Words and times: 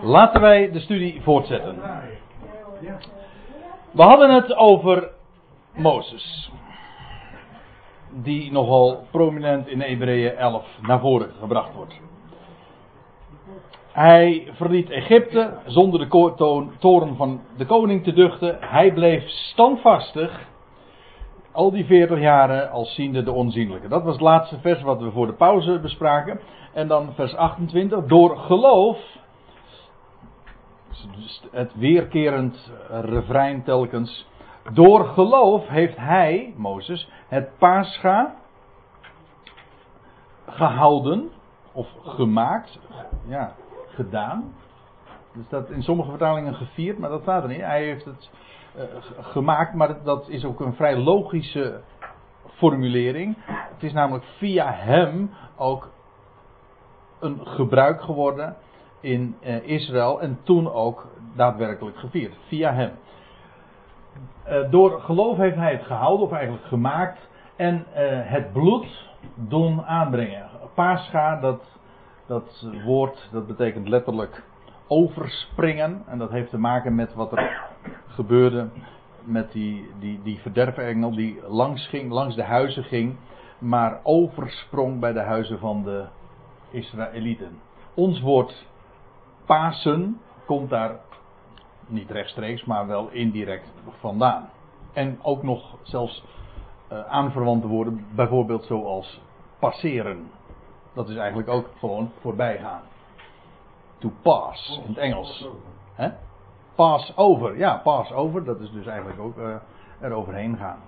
Laten 0.00 0.40
wij 0.40 0.70
de 0.70 0.80
studie 0.80 1.22
voortzetten. 1.22 1.80
We 3.90 4.02
hadden 4.02 4.34
het 4.34 4.54
over 4.54 5.10
Mozes. 5.74 6.50
Die 8.10 8.52
nogal 8.52 9.06
prominent 9.10 9.68
in 9.68 9.80
Hebreeën 9.80 10.36
11 10.36 10.66
naar 10.82 11.00
voren 11.00 11.30
gebracht 11.40 11.74
wordt. 11.74 12.00
Hij 13.92 14.48
verliet 14.52 14.90
Egypte 14.90 15.58
zonder 15.66 16.00
de 16.00 16.70
toren 16.78 17.16
van 17.16 17.40
de 17.56 17.66
koning 17.66 18.04
te 18.04 18.12
duchten. 18.12 18.56
Hij 18.60 18.92
bleef 18.92 19.28
standvastig 19.28 20.50
al 21.52 21.70
die 21.70 21.84
40 21.84 22.20
jaren 22.20 22.70
als 22.70 22.94
ziende 22.94 23.22
de 23.22 23.32
onzienlijke. 23.32 23.88
Dat 23.88 24.02
was 24.02 24.12
het 24.12 24.22
laatste 24.22 24.58
vers 24.60 24.82
wat 24.82 25.00
we 25.00 25.10
voor 25.10 25.26
de 25.26 25.32
pauze 25.32 25.78
bespraken. 25.78 26.40
En 26.72 26.88
dan 26.88 27.12
vers 27.14 27.34
28. 27.34 28.04
Door 28.04 28.38
geloof. 28.38 28.98
Het 31.50 31.74
weerkerend 31.74 32.72
refrein 32.90 33.62
telkens. 33.62 34.28
Door 34.72 35.04
geloof 35.04 35.68
heeft 35.68 35.96
hij, 35.96 36.54
Mozes, 36.56 37.08
het 37.28 37.58
paascha 37.58 38.34
gehouden. 40.46 41.30
Of 41.72 41.88
gemaakt. 42.02 42.78
Ja, 43.26 43.54
gedaan. 43.88 44.54
Dus 45.32 45.48
dat 45.48 45.70
in 45.70 45.82
sommige 45.82 46.08
vertalingen 46.08 46.54
gevierd, 46.54 46.98
maar 46.98 47.10
dat 47.10 47.22
staat 47.22 47.42
er 47.42 47.48
niet. 47.48 47.60
Hij 47.60 47.84
heeft 47.84 48.04
het 48.04 48.30
uh, 48.76 48.82
gemaakt, 49.20 49.74
maar 49.74 50.02
dat 50.02 50.28
is 50.28 50.44
ook 50.44 50.60
een 50.60 50.74
vrij 50.74 50.96
logische 50.96 51.80
formulering. 52.54 53.36
Het 53.46 53.82
is 53.82 53.92
namelijk 53.92 54.24
via 54.24 54.72
hem 54.72 55.30
ook 55.56 55.90
een 57.20 57.46
gebruik 57.46 58.02
geworden 58.02 58.56
in 59.02 59.36
uh, 59.40 59.66
Israël 59.66 60.20
en 60.20 60.38
toen 60.42 60.72
ook 60.72 61.06
daadwerkelijk 61.36 61.96
gevierd. 61.96 62.34
Via 62.46 62.72
hem. 62.72 62.90
Uh, 64.48 64.70
door 64.70 65.00
geloof 65.00 65.36
heeft 65.36 65.56
hij 65.56 65.72
het 65.72 65.82
gehouden, 65.82 66.26
of 66.26 66.32
eigenlijk 66.32 66.66
gemaakt, 66.66 67.28
en 67.56 67.84
het 68.24 68.52
bloed 68.52 69.10
doen 69.34 69.82
aanbrengen. 69.82 70.48
Pascha, 70.74 71.40
dat, 71.40 71.62
dat 72.26 72.66
woord, 72.84 73.28
dat 73.32 73.46
betekent 73.46 73.88
letterlijk 73.88 74.42
overspringen. 74.86 76.02
En 76.06 76.18
dat 76.18 76.30
heeft 76.30 76.50
te 76.50 76.58
maken 76.58 76.94
met 76.94 77.14
wat 77.14 77.32
er 77.32 77.70
gebeurde 78.06 78.68
met 79.24 79.52
die, 79.52 79.90
die, 80.00 80.20
die 80.22 80.38
verderfengel 80.40 81.14
die 81.14 81.40
langs, 81.48 81.88
ging, 81.88 82.10
langs 82.10 82.34
de 82.34 82.42
huizen 82.42 82.84
ging, 82.84 83.16
maar 83.58 84.00
oversprong 84.02 85.00
bij 85.00 85.12
de 85.12 85.20
huizen 85.20 85.58
van 85.58 85.82
de 85.82 86.04
Israëlieten. 86.70 87.58
Ons 87.94 88.20
woord 88.20 88.66
Pasen 89.46 90.20
komt 90.46 90.70
daar 90.70 91.00
niet 91.86 92.10
rechtstreeks, 92.10 92.64
maar 92.64 92.86
wel 92.86 93.08
indirect 93.08 93.72
vandaan. 93.98 94.48
En 94.92 95.18
ook 95.22 95.42
nog 95.42 95.76
zelfs 95.82 96.24
uh, 96.92 97.04
aanverwante 97.04 97.66
woorden, 97.66 98.06
bijvoorbeeld 98.14 98.64
zoals 98.64 99.20
passeren. 99.58 100.30
Dat 100.94 101.08
is 101.08 101.16
eigenlijk 101.16 101.48
ook 101.48 101.66
gewoon 101.78 102.10
voorbijgaan 102.20 102.82
to 103.98 104.12
pass 104.22 104.80
in 104.84 104.88
het 104.88 104.98
Engels. 104.98 105.48
He? 105.94 106.10
Pass 106.74 107.16
over, 107.16 107.58
ja, 107.58 107.76
pass 107.76 108.12
over, 108.12 108.44
dat 108.44 108.60
is 108.60 108.70
dus 108.70 108.86
eigenlijk 108.86 109.20
ook 109.20 109.36
uh, 109.36 109.54
er 110.00 110.12
overheen 110.12 110.56
gaan. 110.56 110.78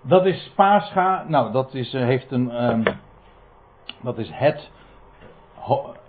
Dat 0.00 0.26
is 0.26 0.52
Pascha, 0.56 1.24
nou 1.28 1.52
dat 1.52 1.74
is, 1.74 1.94
uh, 1.94 2.02
heeft 2.04 2.30
een, 2.30 2.64
um, 2.64 2.82
dat 4.00 4.18
is 4.18 4.30
het 4.32 4.70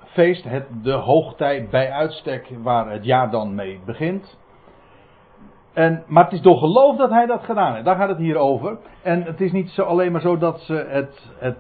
feest, 0.06 0.44
het, 0.44 0.66
de 0.84 0.92
hoogtijd 0.92 1.70
bij 1.70 1.92
uitstek 1.92 2.50
waar 2.62 2.92
het 2.92 3.06
jaar 3.06 3.32
dan 3.32 3.56
mee 3.56 3.80
begint. 3.86 4.38
En, 5.74 6.04
maar 6.08 6.24
het 6.24 6.34
is 6.34 6.42
door 6.42 6.58
geloof 6.58 6.98
dat 6.98 7.10
hij 7.10 7.26
dat 7.26 7.44
gedaan 7.44 7.74
heeft. 7.74 7.86
Daar 7.86 7.96
gaat 7.96 8.10
het 8.10 8.18
hier 8.18 8.38
over. 8.38 8.78
En 9.02 9.24
het 9.24 9.42
is 9.42 9.52
niet 9.52 9.70
zo, 9.70 9.84
alleen 9.84 10.12
maar 10.12 10.22
zo 10.22 10.38
dat 10.38 10.62
ze 10.62 10.74
het, 10.74 11.32
het 11.38 11.58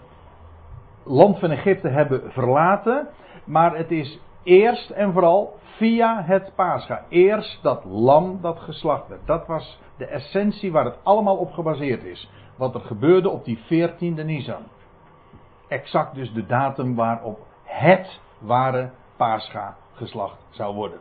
land 1.04 1.40
van 1.40 1.52
Egypte 1.52 1.88
hebben 1.88 2.32
verlaten. 2.32 3.08
Maar 3.46 3.78
het 3.78 3.92
is 3.92 4.20
eerst 4.44 4.90
en 4.90 5.14
vooral 5.14 5.56
via 5.78 6.24
het 6.26 6.52
Pascha. 6.56 7.06
Eerst 7.10 7.60
dat 7.62 7.84
lam 7.86 8.42
dat 8.42 8.60
geslacht 8.60 9.08
werd. 9.08 9.28
Dat 9.28 9.48
was 9.48 9.80
de 9.98 10.06
essentie 10.06 10.72
waar 10.72 10.86
het 10.86 10.98
allemaal 11.04 11.38
op 11.38 11.52
gebaseerd 11.52 12.04
is. 12.04 12.30
Wat 12.58 12.76
er 12.76 12.82
gebeurde 12.82 13.30
op 13.30 13.46
die 13.46 13.58
14e 13.58 14.26
Nisan. 14.26 14.64
Exact 15.68 16.16
dus 16.16 16.34
de 16.34 16.46
datum 16.46 16.96
waarop 16.96 17.40
het 17.74 18.20
ware 18.40 18.90
Pascha 19.16 19.76
geslacht 19.94 20.38
zou 20.50 20.76
worden. 20.76 21.00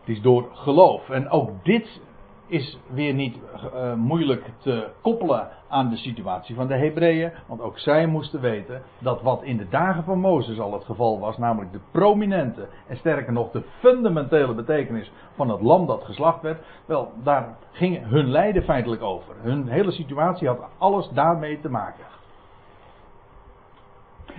Het 0.00 0.16
is 0.16 0.22
door 0.22 0.48
geloof. 0.52 1.10
En 1.10 1.30
ook 1.30 1.64
dit 1.64 2.00
is 2.46 2.78
weer 2.90 3.14
niet 3.14 3.36
uh, 3.74 3.94
moeilijk 3.94 4.50
te 4.58 4.88
koppelen 5.00 5.48
aan 5.68 5.90
de 5.90 5.96
situatie 5.96 6.54
van 6.54 6.66
de 6.66 6.74
Hebreeën. 6.74 7.32
Want 7.46 7.60
ook 7.60 7.78
zij 7.78 8.06
moesten 8.06 8.40
weten 8.40 8.82
dat 8.98 9.22
wat 9.22 9.42
in 9.42 9.56
de 9.56 9.68
dagen 9.68 10.04
van 10.04 10.18
Mozes 10.18 10.60
al 10.60 10.72
het 10.72 10.84
geval 10.84 11.20
was, 11.20 11.38
namelijk 11.38 11.72
de 11.72 11.80
prominente 11.90 12.68
en 12.86 12.96
sterker 12.96 13.32
nog 13.32 13.50
de 13.50 13.62
fundamentele 13.78 14.54
betekenis 14.54 15.12
van 15.34 15.48
het 15.48 15.60
lam 15.60 15.86
dat 15.86 16.04
geslacht 16.04 16.42
werd. 16.42 16.64
Wel, 16.86 17.12
daar 17.22 17.56
ging 17.72 18.06
hun 18.06 18.30
lijden 18.30 18.62
feitelijk 18.62 19.02
over. 19.02 19.34
Hun 19.40 19.68
hele 19.68 19.92
situatie 19.92 20.48
had 20.48 20.58
alles 20.78 21.08
daarmee 21.08 21.60
te 21.60 21.68
maken. 21.68 22.04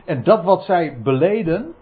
En 0.06 0.24
dat 0.24 0.44
wat 0.44 0.64
zij 0.64 0.98
beleden, 1.04 1.74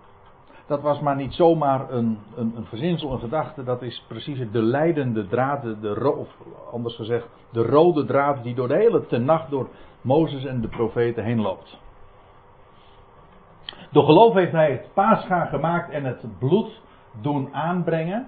dat 0.65 0.81
was 0.81 0.99
maar 0.99 1.15
niet 1.15 1.33
zomaar 1.33 1.91
een, 1.91 2.17
een, 2.35 2.53
een 2.55 2.65
verzinsel, 2.65 3.11
een 3.11 3.19
gedachte. 3.19 3.63
Dat 3.63 3.81
is 3.81 4.05
precies 4.07 4.51
de 4.51 4.61
leidende 4.61 5.27
draad, 5.27 5.61
de, 5.61 6.13
of 6.17 6.29
anders 6.71 6.95
gezegd, 6.95 7.27
de 7.51 7.61
rode 7.61 8.05
draad 8.05 8.43
die 8.43 8.55
door 8.55 8.67
de 8.67 8.77
hele 8.77 9.05
tenacht 9.05 9.49
door 9.49 9.69
Mozes 10.01 10.45
en 10.45 10.61
de 10.61 10.67
profeten 10.67 11.23
heen 11.23 11.41
loopt. 11.41 11.79
Door 13.91 14.03
geloof 14.03 14.33
heeft 14.33 14.51
hij 14.51 14.71
het 14.71 14.89
paascha 14.93 15.45
gemaakt 15.45 15.89
en 15.89 16.03
het 16.03 16.25
bloed 16.39 16.81
doen 17.21 17.53
aanbrengen. 17.53 18.27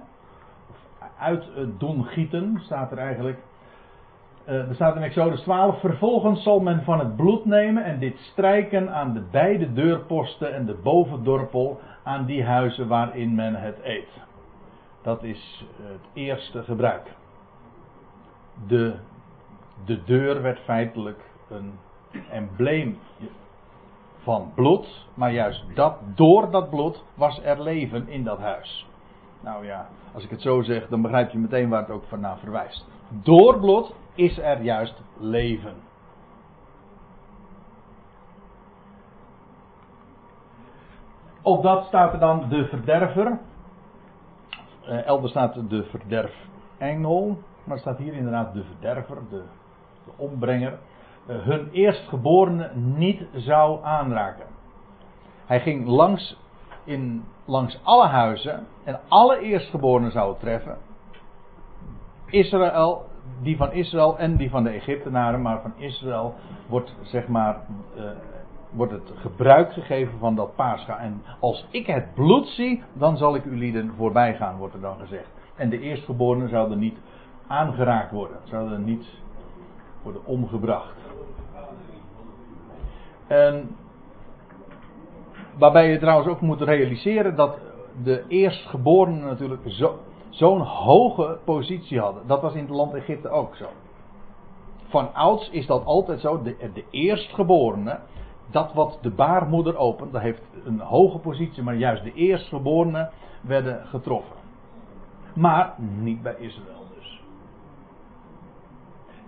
Uit 1.19 1.45
doen 1.77 2.05
gieten, 2.05 2.61
staat 2.63 2.91
er 2.91 2.97
eigenlijk. 2.97 3.39
Uh, 4.47 4.69
er 4.69 4.75
staat 4.75 4.95
in 4.95 5.01
Exodus 5.01 5.41
12. 5.41 5.79
Vervolgens 5.79 6.43
zal 6.43 6.59
men 6.59 6.83
van 6.83 6.99
het 6.99 7.15
bloed 7.15 7.45
nemen 7.45 7.83
en 7.83 7.99
dit 7.99 8.17
strijken 8.17 8.93
aan 8.93 9.13
de 9.13 9.23
beide 9.31 9.73
deurposten 9.73 10.53
en 10.53 10.65
de 10.65 10.73
bovendorpel 10.83 11.79
aan 12.03 12.25
die 12.25 12.43
huizen 12.43 12.87
waarin 12.87 13.35
men 13.35 13.55
het 13.55 13.77
eet. 13.83 14.09
Dat 15.01 15.23
is 15.23 15.65
het 15.81 16.01
eerste 16.13 16.63
gebruik. 16.63 17.15
De, 18.67 18.93
de 19.85 20.03
deur 20.03 20.41
werd 20.41 20.59
feitelijk 20.59 21.19
een 21.49 21.73
embleem 22.29 22.97
van 24.17 24.51
bloed, 24.55 25.07
maar 25.13 25.31
juist 25.31 25.63
dat, 25.73 25.97
door 26.15 26.51
dat 26.51 26.69
bloed 26.69 27.03
was 27.13 27.39
er 27.43 27.61
leven 27.61 28.07
in 28.07 28.23
dat 28.23 28.39
huis. 28.39 28.87
Nou 29.39 29.65
ja, 29.65 29.87
als 30.13 30.23
ik 30.23 30.29
het 30.29 30.41
zo 30.41 30.61
zeg, 30.61 30.87
dan 30.87 31.01
begrijp 31.01 31.31
je 31.31 31.37
meteen 31.37 31.69
waar 31.69 31.81
het 31.81 31.89
ook 31.89 32.05
vandaan 32.07 32.37
verwijst. 32.37 32.85
Door 33.09 33.59
bloed 33.59 33.93
is 34.15 34.37
er 34.37 34.61
juist 34.61 35.01
leven. 35.17 35.75
Op 41.41 41.63
dat 41.63 41.85
staat 41.85 42.13
er 42.13 42.19
dan 42.19 42.49
de 42.49 42.65
verderver. 42.65 43.39
Uh, 44.87 45.05
elders 45.05 45.31
staat 45.31 45.69
de 45.69 45.83
verderfengel. 45.83 47.37
Maar 47.63 47.79
staat 47.79 47.97
hier 47.97 48.13
inderdaad 48.13 48.53
de 48.53 48.63
verderver, 48.63 49.17
de, 49.29 49.43
de 50.05 50.11
ombrenger. 50.15 50.79
Uh, 51.27 51.41
hun 51.41 51.69
eerstgeborene 51.71 52.71
niet 52.75 53.27
zou 53.33 53.83
aanraken. 53.83 54.45
Hij 55.45 55.59
ging 55.59 55.87
langs, 55.87 56.39
in, 56.83 57.25
langs 57.45 57.79
alle 57.83 58.07
huizen. 58.07 58.67
En 58.83 58.99
alle 59.07 59.39
eerstgeborenen 59.39 60.11
zou 60.11 60.35
treffen. 60.39 60.77
Israël, 62.25 63.05
die 63.41 63.57
van 63.57 63.71
Israël 63.71 64.17
en 64.17 64.35
die 64.35 64.49
van 64.49 64.63
de 64.63 64.69
Egyptenaren. 64.69 65.41
Maar 65.41 65.61
van 65.61 65.73
Israël 65.77 66.33
wordt 66.67 66.95
zeg 67.01 67.27
maar. 67.27 67.59
Uh, 67.97 68.03
wordt 68.75 68.91
het 68.91 69.11
gebruik 69.15 69.73
gegeven 69.73 70.19
van 70.19 70.35
dat 70.35 70.55
paascha. 70.55 70.99
En 70.99 71.21
als 71.39 71.67
ik 71.69 71.87
het 71.87 72.13
bloed 72.13 72.47
zie, 72.47 72.83
dan 72.93 73.17
zal 73.17 73.35
ik 73.35 73.43
uw 73.43 73.57
lieden 73.57 73.93
voorbij 73.97 74.35
gaan, 74.35 74.57
wordt 74.57 74.73
er 74.73 74.81
dan 74.81 74.97
gezegd. 74.99 75.29
En 75.55 75.69
de 75.69 75.79
eerstgeborenen 75.79 76.49
zouden 76.49 76.79
niet 76.79 76.97
aangeraakt 77.47 78.11
worden, 78.11 78.37
zouden 78.43 78.83
niet 78.83 79.05
worden 80.01 80.25
omgebracht. 80.25 80.95
En 83.27 83.75
waarbij 85.57 85.91
je 85.91 85.99
trouwens 85.99 86.29
ook 86.29 86.41
moet 86.41 86.61
realiseren 86.61 87.35
dat 87.35 87.59
de 88.03 88.23
eerstgeborenen 88.27 89.25
natuurlijk 89.25 89.61
zo'n 90.35 90.61
hoge 90.61 91.37
positie 91.43 91.99
hadden. 91.99 92.27
Dat 92.27 92.41
was 92.41 92.53
in 92.53 92.61
het 92.61 92.69
land 92.69 92.93
Egypte 92.93 93.29
ook 93.29 93.55
zo. 93.55 93.65
Van 94.87 95.13
ouds 95.13 95.49
is 95.49 95.65
dat 95.65 95.85
altijd 95.85 96.19
zo. 96.19 96.41
De, 96.41 96.55
de 96.73 96.83
eerstgeborene 96.89 97.99
dat 98.51 98.73
wat 98.73 98.97
de 99.01 99.09
baarmoeder 99.09 99.77
opent, 99.77 100.11
dat 100.11 100.21
heeft 100.21 100.41
een 100.63 100.79
hoge 100.79 101.17
positie, 101.17 101.63
maar 101.63 101.75
juist 101.75 102.03
de 102.03 102.13
eerstgeborenen 102.13 103.09
werden 103.41 103.85
getroffen. 103.87 104.35
Maar 105.33 105.73
niet 105.77 106.21
bij 106.21 106.35
Israël 106.39 106.85
dus. 106.95 107.21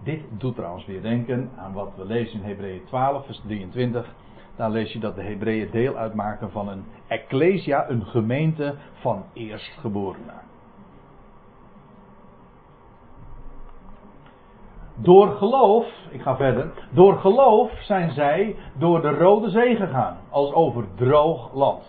Dit 0.03 0.21
doet 0.29 0.55
trouwens 0.55 0.85
weer 0.85 1.01
denken 1.01 1.49
aan 1.57 1.73
wat 1.73 1.91
we 1.95 2.05
lezen 2.05 2.39
in 2.39 2.47
Hebreeën 2.47 2.85
12, 2.85 3.25
vers 3.25 3.41
23. 3.45 4.13
Daar 4.55 4.69
lees 4.69 4.93
je 4.93 4.99
dat 4.99 5.15
de 5.15 5.23
Hebreeën 5.23 5.71
deel 5.71 5.95
uitmaken 5.95 6.51
van 6.51 6.67
een 6.67 6.83
ecclesia, 7.07 7.89
een 7.89 8.05
gemeente 8.05 8.75
van 8.93 9.23
eerstgeborenen. 9.33 10.41
Door 14.99 15.27
geloof, 15.27 15.85
ik 16.09 16.21
ga 16.21 16.35
verder, 16.35 16.71
door 16.91 17.17
geloof 17.17 17.71
zijn 17.81 18.11
zij 18.11 18.55
door 18.77 19.01
de 19.01 19.09
Rode 19.09 19.49
Zee 19.49 19.75
gegaan, 19.75 20.17
als 20.29 20.53
over 20.53 20.85
droog 20.95 21.53
land. 21.53 21.83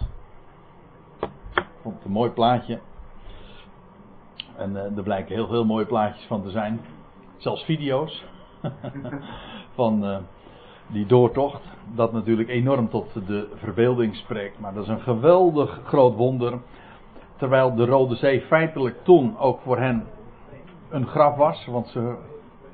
Ik 1.55 1.65
vond 1.83 1.95
het 1.95 2.05
een 2.05 2.11
mooi 2.11 2.31
plaatje. 2.31 2.79
En 4.57 4.71
uh, 4.71 4.97
er 4.97 5.03
blijken 5.03 5.35
heel 5.35 5.47
veel 5.47 5.65
mooie 5.65 5.87
plaatjes 5.87 6.27
van 6.27 6.43
te 6.43 6.51
zijn. 6.51 6.81
Zelfs 7.37 7.65
video's. 7.65 8.25
van 9.75 10.05
uh, 10.05 10.17
die 10.87 11.07
doortocht. 11.07 11.63
Dat 11.95 12.13
natuurlijk 12.13 12.49
enorm 12.49 12.89
tot 12.89 13.27
de 13.27 13.49
verbeelding 13.55 14.17
spreekt. 14.17 14.61
Maar 14.61 14.75
dat 14.75 14.83
is 14.83 14.89
een 14.89 15.01
geweldig 15.01 15.81
groot 15.85 16.15
wonder. 16.15 16.59
Terwijl 17.37 17.75
de 17.75 17.85
Rode 17.85 18.15
Zee 18.15 18.41
feitelijk 18.41 19.05
toen 19.05 19.39
ook 19.39 19.61
voor 19.61 19.79
hen 19.79 20.07
een 20.89 21.07
graf 21.07 21.37
was. 21.37 21.67
Want 21.67 21.89
ze 21.89 22.17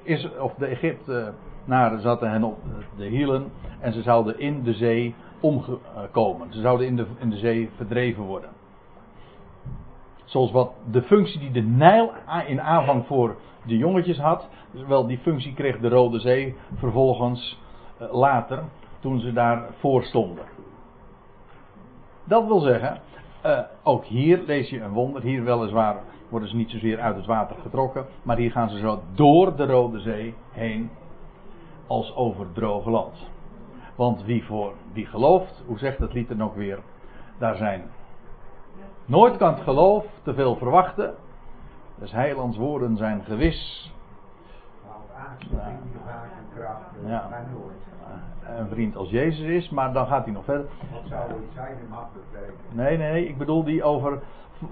is, 0.05 0.29
of 0.39 0.55
de 0.55 0.67
Egyptenaren 0.67 2.01
zaten 2.01 2.31
hen 2.31 2.45
op 2.45 2.59
de 2.97 3.07
hielen 3.07 3.53
en 3.81 3.93
ze 3.93 4.03
zouden 4.03 4.39
in 4.39 4.63
de 4.63 4.75
zee 4.75 5.15
omkomen. 5.41 6.53
Ze 6.53 6.61
zouden 6.61 6.87
in 6.87 6.97
de, 6.97 7.07
in 7.19 7.31
de 7.31 7.37
zee 7.37 7.71
verdreven 7.77 8.23
worden. 8.23 8.51
Zoals 10.25 10.51
wat 10.51 10.73
de 10.91 11.03
functie 11.03 11.41
die 11.41 11.51
de 11.51 11.63
Nijl 11.63 12.13
in 12.47 12.61
aanvang 12.61 13.07
voor 13.07 13.37
de 13.67 13.77
jongetjes 13.77 14.19
had, 14.19 14.49
wel 14.89 15.07
die 15.07 15.19
functie 15.19 15.55
kreeg 15.55 15.79
de 15.79 15.89
Rode 15.89 16.21
Zee 16.21 16.57
vervolgens 16.75 17.59
eh, 17.99 18.15
later, 18.15 18.63
toen 19.01 19.21
ze 19.21 19.33
daar 19.33 19.67
voor 19.79 20.05
stonden. 20.05 20.45
Dat 22.25 22.47
wil 22.47 22.61
zeggen, 22.61 23.01
uh, 23.47 23.59
ook 23.83 24.05
hier 24.05 24.43
lees 24.47 24.71
je 24.71 24.81
een 24.81 24.93
wonder, 24.93 25.23
hier 25.23 25.45
weliswaar 25.45 25.97
worden 26.29 26.49
ze 26.49 26.57
niet 26.57 26.71
zozeer 26.71 27.01
uit 27.01 27.17
het 27.17 27.27
water 27.27 27.57
getrokken, 27.63 28.07
maar 28.23 28.37
hier 28.37 28.51
gaan 28.51 28.71
ze 28.71 28.79
zo 28.79 29.03
door 29.15 29.57
de 29.57 29.67
Rode 29.67 30.01
Zee 30.01 30.35
heen 30.51 30.91
als 31.87 32.15
over 32.15 32.53
droge 32.53 32.91
land. 32.91 33.31
Want 33.95 34.25
wie 34.25 34.45
voor 34.45 34.73
wie 34.93 35.07
gelooft, 35.07 35.63
hoe 35.67 35.79
zegt 35.79 35.99
het 35.99 36.13
lied 36.13 36.31
er 36.31 36.37
nog 36.37 36.55
weer, 36.55 36.79
daar 37.39 37.57
zijn 37.57 37.83
nooit 39.05 39.37
kan 39.37 39.55
het 39.55 39.63
geloof 39.63 40.05
te 40.23 40.35
veel 40.35 40.57
verwachten. 40.57 41.15
Dus 41.99 42.13
heilands 42.13 42.57
woorden 42.57 42.97
zijn 42.97 43.25
gewis. 43.25 43.93
Ja. 47.07 47.29
Een 48.59 48.69
vriend 48.69 48.97
als 48.97 49.11
Jezus 49.11 49.47
is, 49.47 49.69
maar 49.69 49.93
dan 49.93 50.07
gaat 50.07 50.25
hij 50.25 50.33
nog 50.33 50.45
verder. 50.45 50.67
Wat 50.93 51.03
zou 51.09 51.29
het 51.29 51.39
zijn 51.55 51.77
in 51.79 52.77
Nee, 52.77 52.97
nee, 52.97 53.29
ik 53.29 53.39
bedoel 53.39 53.65
die 53.65 53.83
over 53.83 54.23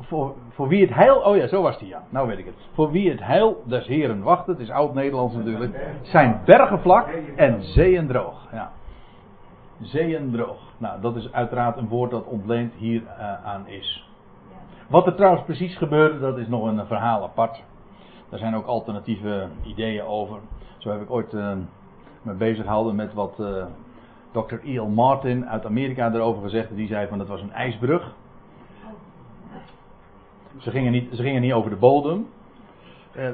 voor, 0.01 0.35
voor 0.51 0.69
wie 0.69 0.81
het 0.81 0.95
heil, 0.95 1.17
oh 1.17 1.37
ja, 1.37 1.47
zo 1.47 1.63
was 1.63 1.79
die 1.79 1.89
ja, 1.89 2.03
nou 2.09 2.29
weet 2.29 2.39
ik 2.39 2.45
het. 2.45 2.55
Voor 2.73 2.91
wie 2.91 3.11
het 3.11 3.25
heil 3.25 3.63
des 3.67 3.87
Heren 3.87 4.23
wacht, 4.23 4.47
het 4.47 4.59
is 4.59 4.71
oud-Nederlands 4.71 5.35
natuurlijk, 5.35 5.87
zijn 6.03 6.41
bergen 6.45 6.81
vlak 6.81 7.09
en 7.37 7.63
zeeën 7.63 8.07
droog. 8.07 8.49
Ja. 8.53 8.71
Zeeën 9.81 10.31
droog. 10.31 10.61
Nou, 10.79 11.01
dat 11.01 11.17
is 11.17 11.33
uiteraard 11.33 11.77
een 11.77 11.89
woord 11.89 12.11
dat 12.11 12.25
ontleend 12.25 12.75
hier 12.75 13.03
uh, 13.03 13.45
aan 13.45 13.67
is. 13.67 14.11
Wat 14.89 15.07
er 15.07 15.15
trouwens 15.15 15.45
precies 15.45 15.77
gebeurde, 15.77 16.19
dat 16.19 16.39
is 16.39 16.49
nog 16.49 16.65
een 16.65 16.87
verhaal 16.87 17.23
apart. 17.23 17.63
Daar 18.29 18.39
zijn 18.39 18.55
ook 18.55 18.67
alternatieve 18.67 19.49
ideeën 19.63 20.05
over. 20.05 20.39
Zo 20.79 20.91
heb 20.91 21.01
ik 21.01 21.11
ooit 21.11 21.33
uh, 21.33 21.53
me 22.23 22.33
bezig 22.33 22.65
gehouden 22.65 22.95
met 22.95 23.15
wat 23.15 23.37
uh, 23.41 23.65
Dr. 24.31 24.55
E.L. 24.65 24.87
Martin 24.87 25.49
uit 25.49 25.67
Amerika 25.67 26.13
erover 26.13 26.43
gezegd. 26.43 26.75
Die 26.75 26.87
zei 26.87 27.09
van 27.09 27.19
het 27.19 27.29
was 27.29 27.41
een 27.41 27.53
ijsbrug. 27.53 28.15
Ze 30.59 30.71
gingen 30.71 30.93
niet, 30.93 31.09
ze 31.15 31.23
gingen 31.23 31.41
niet 31.41 31.53
over 31.53 31.71
de 31.71 31.77
bodem. 31.77 32.27
Eh, 33.13 33.29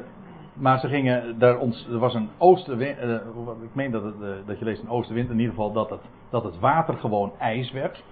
maar 0.52 0.78
ze 0.78 0.88
gingen, 0.88 1.38
daar 1.38 1.58
ons, 1.58 1.86
er 1.90 1.98
was 1.98 2.14
een 2.14 2.28
oostenwind, 2.38 2.98
eh, 2.98 3.14
ik 3.62 3.74
meen 3.74 3.90
dat, 3.90 4.02
het, 4.02 4.14
eh, 4.22 4.28
dat 4.46 4.58
je 4.58 4.64
leest 4.64 4.82
een 4.82 4.90
oostenwind, 4.90 5.30
in 5.30 5.38
ieder 5.38 5.54
geval 5.54 5.72
dat 5.72 5.90
het, 5.90 6.00
dat 6.30 6.44
het 6.44 6.58
water 6.58 6.94
gewoon 6.94 7.32
ijs 7.38 7.70
werd. 7.70 8.02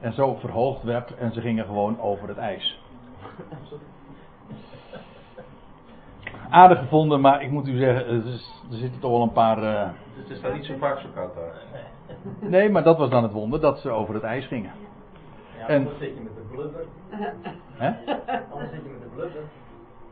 En 0.00 0.12
zo 0.12 0.34
verhoogd 0.34 0.82
werd 0.82 1.16
en 1.16 1.32
ze 1.32 1.40
gingen 1.40 1.64
gewoon 1.64 2.00
over 2.00 2.28
het 2.28 2.36
ijs. 2.36 2.80
Aardig 6.50 6.78
gevonden, 6.78 7.20
maar 7.20 7.42
ik 7.42 7.50
moet 7.50 7.68
u 7.68 7.76
zeggen, 7.78 8.06
er, 8.06 8.26
is, 8.26 8.62
er 8.70 8.76
zitten 8.76 9.00
toch 9.00 9.10
wel 9.10 9.22
een 9.22 9.32
paar. 9.32 9.62
Uh... 9.62 9.90
Het 10.14 10.30
is 10.30 10.40
daar 10.40 10.54
niet 10.54 10.64
zo 10.64 10.74
vaak 10.78 10.98
zo 10.98 11.08
koud 11.14 11.34
daar. 11.34 11.62
Nee, 12.40 12.70
maar 12.70 12.82
dat 12.82 12.98
was 12.98 13.10
dan 13.10 13.22
het 13.22 13.32
wonder, 13.32 13.60
dat 13.60 13.78
ze 13.78 13.90
over 13.90 14.14
het 14.14 14.22
ijs 14.22 14.46
gingen. 14.46 14.72
Ja, 15.58 15.66
en, 15.66 15.88
zit 15.98 16.14
je 16.14 16.20
met 16.22 16.34
de 16.34 16.54
blubber. 16.54 16.84
Hè? 17.74 17.88
Anders 18.52 18.70
zit 18.70 18.82
je 18.82 18.90
met 18.90 19.00
de 19.02 19.08
blubber. 19.14 19.42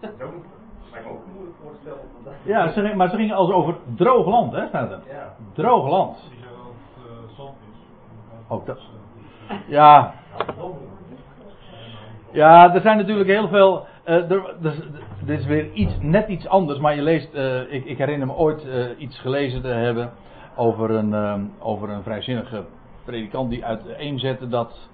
Zo 0.00 0.25
ook 1.09 1.26
moeilijk 1.35 1.56
voorstellen. 1.64 2.00
Ja, 2.43 2.73
ze, 2.73 2.93
maar 2.97 3.09
ze 3.09 3.17
gingen 3.17 3.37
als 3.37 3.50
over 3.50 3.76
droog 3.97 4.26
land, 4.26 4.53
hè, 4.53 4.67
staat 4.67 4.91
er. 4.91 5.00
Ja. 5.09 5.35
Droog 5.53 5.88
land. 5.88 6.17
Die 6.31 6.38
zeggen 6.38 6.56
dat 6.56 6.73
het 6.97 7.31
uh, 7.31 7.37
zand 7.37 7.56
is. 7.73 7.79
Ook 8.49 8.67
dat. 8.67 8.81
Ja. 9.67 10.14
Ja, 12.32 12.75
er 12.75 12.81
zijn 12.81 12.97
natuurlijk 12.97 13.29
heel 13.29 13.49
veel. 13.49 13.87
Uh, 14.06 14.31
er, 14.31 14.55
dit 15.25 15.38
is 15.38 15.47
weer 15.47 15.73
iets, 15.73 15.93
net 16.00 16.29
iets 16.29 16.49
anders, 16.49 16.79
maar 16.79 16.94
je 16.94 17.03
leest. 17.03 17.35
Uh, 17.35 17.73
ik, 17.73 17.85
ik, 17.85 17.99
herinner 17.99 18.26
me 18.26 18.35
ooit 18.35 18.65
uh, 18.65 18.85
iets 18.99 19.19
gelezen 19.19 19.62
te 19.62 19.69
hebben 19.69 20.12
over 20.56 20.91
een, 20.91 21.50
over 21.58 21.91
een 21.91 22.03
vrijzinnige 22.03 22.65
predikant 23.05 23.50
die 23.50 23.65
uiteenzette 23.65 24.49
dat 24.49 24.88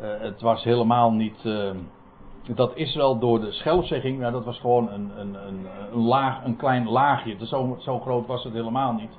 uh, 0.00 0.06
het 0.20 0.40
was 0.40 0.64
helemaal 0.64 1.12
niet. 1.12 1.44
Dat 2.54 2.76
Israël 2.76 3.18
door 3.18 3.40
de 3.40 3.52
schelfzegging, 3.52 4.18
nou, 4.18 4.32
dat 4.32 4.44
was 4.44 4.58
gewoon 4.58 4.92
een, 4.92 5.10
een, 5.18 5.34
een, 5.46 5.66
een, 5.92 6.00
laag, 6.00 6.44
een 6.44 6.56
klein 6.56 6.88
laagje. 6.88 7.36
Dus 7.36 7.48
zo, 7.48 7.76
zo 7.80 8.00
groot 8.00 8.26
was 8.26 8.44
het 8.44 8.52
helemaal 8.52 8.92
niet. 8.92 9.18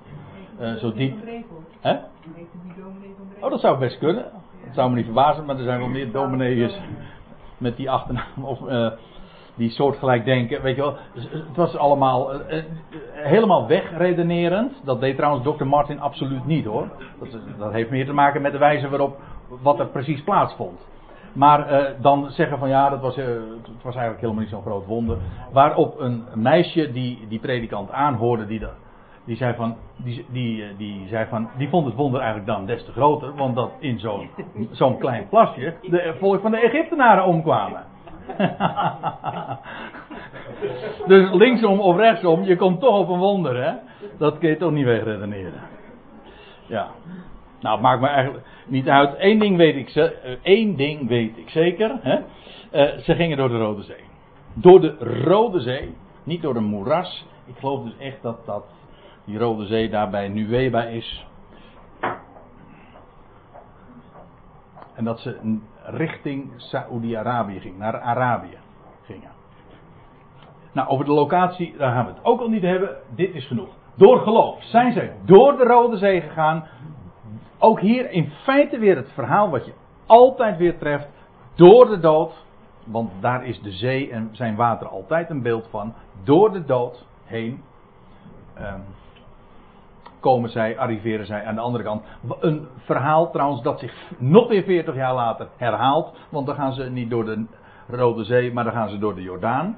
Uh, 0.60 0.74
zo 0.74 0.94
diep. 0.94 1.18
Hè? 1.80 1.98
Oh, 3.40 3.50
dat 3.50 3.60
zou 3.60 3.80
best 3.80 3.98
kunnen. 3.98 4.26
Dat 4.66 4.74
zou 4.74 4.90
me 4.90 4.96
niet 4.96 5.06
verbazen, 5.06 5.46
maar 5.46 5.58
er 5.58 5.64
zijn 5.64 5.80
wel 5.80 5.88
meer 5.88 6.12
dominees 6.12 6.80
met 7.58 7.78
die 7.78 7.92
achternaam. 7.92 8.44
Of 8.44 8.60
die 9.58 9.70
soortgelijk 9.70 10.26
denken. 10.26 10.62
Weet 10.62 10.76
je 10.76 10.82
wel, 10.82 10.98
het 11.14 11.56
was 11.56 11.76
allemaal 11.76 12.34
uh, 12.34 12.64
helemaal 13.12 13.68
wegredenerend. 13.68 14.82
Dat 14.84 15.00
deed 15.00 15.16
trouwens 15.16 15.58
Dr. 15.58 15.66
Martin 15.66 16.00
absoluut 16.00 16.46
niet 16.46 16.66
hoor. 16.66 16.88
Dat, 17.20 17.40
dat, 17.58 17.72
heeft 17.72 17.90
meer 17.90 18.06
te 18.06 18.14
maken 18.14 18.42
met 18.42 18.52
de 18.52 18.58
wijze 18.58 18.90
waarop 18.90 19.20
wat 19.62 19.80
er 19.80 19.88
precies 19.88 20.24
plaatsvond. 20.24 20.88
Maar 21.34 21.72
uh, 21.72 21.86
dan 22.02 22.30
zeggen 22.30 22.58
van 22.58 22.70
ja, 22.70 22.90
dat 22.90 23.02
was, 23.02 23.18
uh, 23.18 23.26
het 23.26 23.84
was 23.84 23.96
eigenlijk 23.96 24.22
helemaal 24.22 24.42
niet 24.42 24.52
zo'n 24.52 24.62
groot 24.62 24.86
wonder. 24.86 25.18
Waarop 25.52 26.00
een 26.00 26.24
meisje 26.34 26.92
die 26.92 27.28
die 27.28 27.40
predikant 27.40 27.92
aanhoorde, 27.92 28.46
die, 28.46 28.62
die, 29.26 29.36
zei 29.36 29.56
van, 29.56 29.76
die, 29.96 30.26
die, 30.30 30.76
die, 30.78 31.08
zei 31.08 31.26
van, 31.30 31.50
die 31.58 31.70
vond 31.70 31.86
het 31.86 31.96
wonder 31.96 32.22
eigenlijk 32.22 32.50
dan 32.50 32.66
des 32.66 32.86
te 32.86 32.92
groter. 32.92 33.36
Want 33.36 33.56
dat 33.56 33.72
in 33.80 34.00
zo'n 34.00 34.30
zo'n 34.72 34.98
klein 34.98 35.28
plasje 35.30 35.74
de 35.82 36.16
volk 36.20 36.42
van 36.42 36.52
de 36.52 36.60
Egyptenaren 36.60 37.26
omkwamen. 37.26 37.84
dus 41.08 41.32
linksom 41.32 41.80
of 41.80 41.96
rechtsom, 41.96 42.44
je 42.44 42.56
komt 42.56 42.80
toch 42.80 43.00
op 43.00 43.10
een 43.10 43.20
wonder, 43.20 43.64
hè? 43.64 43.74
Dat 44.18 44.38
kun 44.38 44.50
je 44.50 44.58
toch 44.58 44.72
niet 44.72 44.86
wegredeneren. 44.86 45.62
Ja. 46.66 46.88
Nou, 47.68 47.82
maakt 47.82 48.02
me 48.02 48.08
eigenlijk 48.08 48.46
niet 48.68 48.90
uit. 48.90 49.16
Eén 49.18 49.40
ding 49.40 49.58
weet 49.58 49.76
ik, 49.76 49.96
eh, 49.96 50.32
één 50.42 50.76
ding 50.76 51.08
weet 51.08 51.38
ik 51.38 51.50
zeker. 51.50 52.00
Hè? 52.02 52.18
Uh, 52.72 52.98
ze 52.98 53.16
gingen 53.16 53.38
door 53.38 53.50
de 53.50 53.58
Rode 53.58 53.84
Zee. 53.84 54.04
Door 54.54 54.82
de 54.82 54.96
Rode 55.24 55.60
Zee. 55.60 55.96
Niet 56.24 56.42
door 56.42 56.56
een 56.56 56.64
moeras. 56.64 57.26
Ik 57.46 57.56
geloof 57.60 57.84
dus 57.84 57.98
echt 57.98 58.22
dat, 58.22 58.46
dat 58.46 58.66
die 59.26 59.38
Rode 59.38 59.66
Zee 59.66 59.90
daarbij 59.90 60.28
Nuweba 60.28 60.84
is. 60.84 61.26
En 64.94 65.04
dat 65.04 65.20
ze 65.20 65.60
richting 65.84 66.52
Saoedi-Arabië 66.56 67.60
ging, 67.60 67.78
naar 67.78 68.00
Arabië 68.00 68.58
gingen. 69.04 69.32
Nou, 70.72 70.90
over 70.90 71.06
de 71.06 71.12
locatie, 71.12 71.78
daar 71.78 71.92
gaan 71.92 72.06
we 72.06 72.12
het 72.12 72.24
ook 72.24 72.40
al 72.40 72.50
niet 72.50 72.62
hebben. 72.62 72.98
Dit 73.16 73.36
is 73.36 73.48
genoeg. 73.48 73.70
Door 73.98 74.20
geloof 74.20 74.64
zijn 74.64 74.94
zij 74.94 75.14
door 75.26 75.58
de 75.58 75.64
Rode 75.64 75.98
Zee 75.98 76.22
gegaan. 76.22 76.68
Ook 77.60 77.80
hier 77.80 78.12
in 78.12 78.32
feite 78.44 78.78
weer 78.78 78.96
het 78.96 79.12
verhaal 79.12 79.50
wat 79.50 79.66
je 79.66 79.74
altijd 80.06 80.58
weer 80.58 80.78
treft. 80.78 81.08
Door 81.56 81.88
de 81.88 82.00
dood. 82.00 82.46
Want 82.84 83.12
daar 83.20 83.46
is 83.46 83.62
de 83.62 83.72
zee 83.72 84.12
en 84.12 84.30
zijn 84.32 84.56
water 84.56 84.88
altijd 84.88 85.30
een 85.30 85.42
beeld 85.42 85.68
van. 85.70 85.94
Door 86.24 86.52
de 86.52 86.66
dood 86.66 87.06
heen. 87.26 87.64
Um, 88.60 88.84
komen 90.20 90.50
zij, 90.50 90.78
arriveren 90.78 91.26
zij 91.26 91.46
aan 91.46 91.56
de 91.56 91.62
andere 91.62 91.84
kant. 91.84 92.04
Een 92.40 92.68
verhaal 92.78 93.32
trouwens 93.32 93.62
dat 93.62 93.80
zich 93.80 93.94
nog 94.18 94.48
weer 94.48 94.64
40 94.64 94.96
jaar 94.96 95.14
later 95.14 95.48
herhaalt. 95.58 96.18
Want 96.30 96.46
dan 96.46 96.56
gaan 96.56 96.74
ze 96.74 96.90
niet 96.90 97.10
door 97.10 97.26
de 97.26 97.46
Rode 97.88 98.24
Zee, 98.24 98.54
maar 98.54 98.64
dan 98.64 98.74
gaan 98.74 98.90
ze 98.90 98.98
door 98.98 99.16
de 99.16 99.22
Jordaan. 99.22 99.78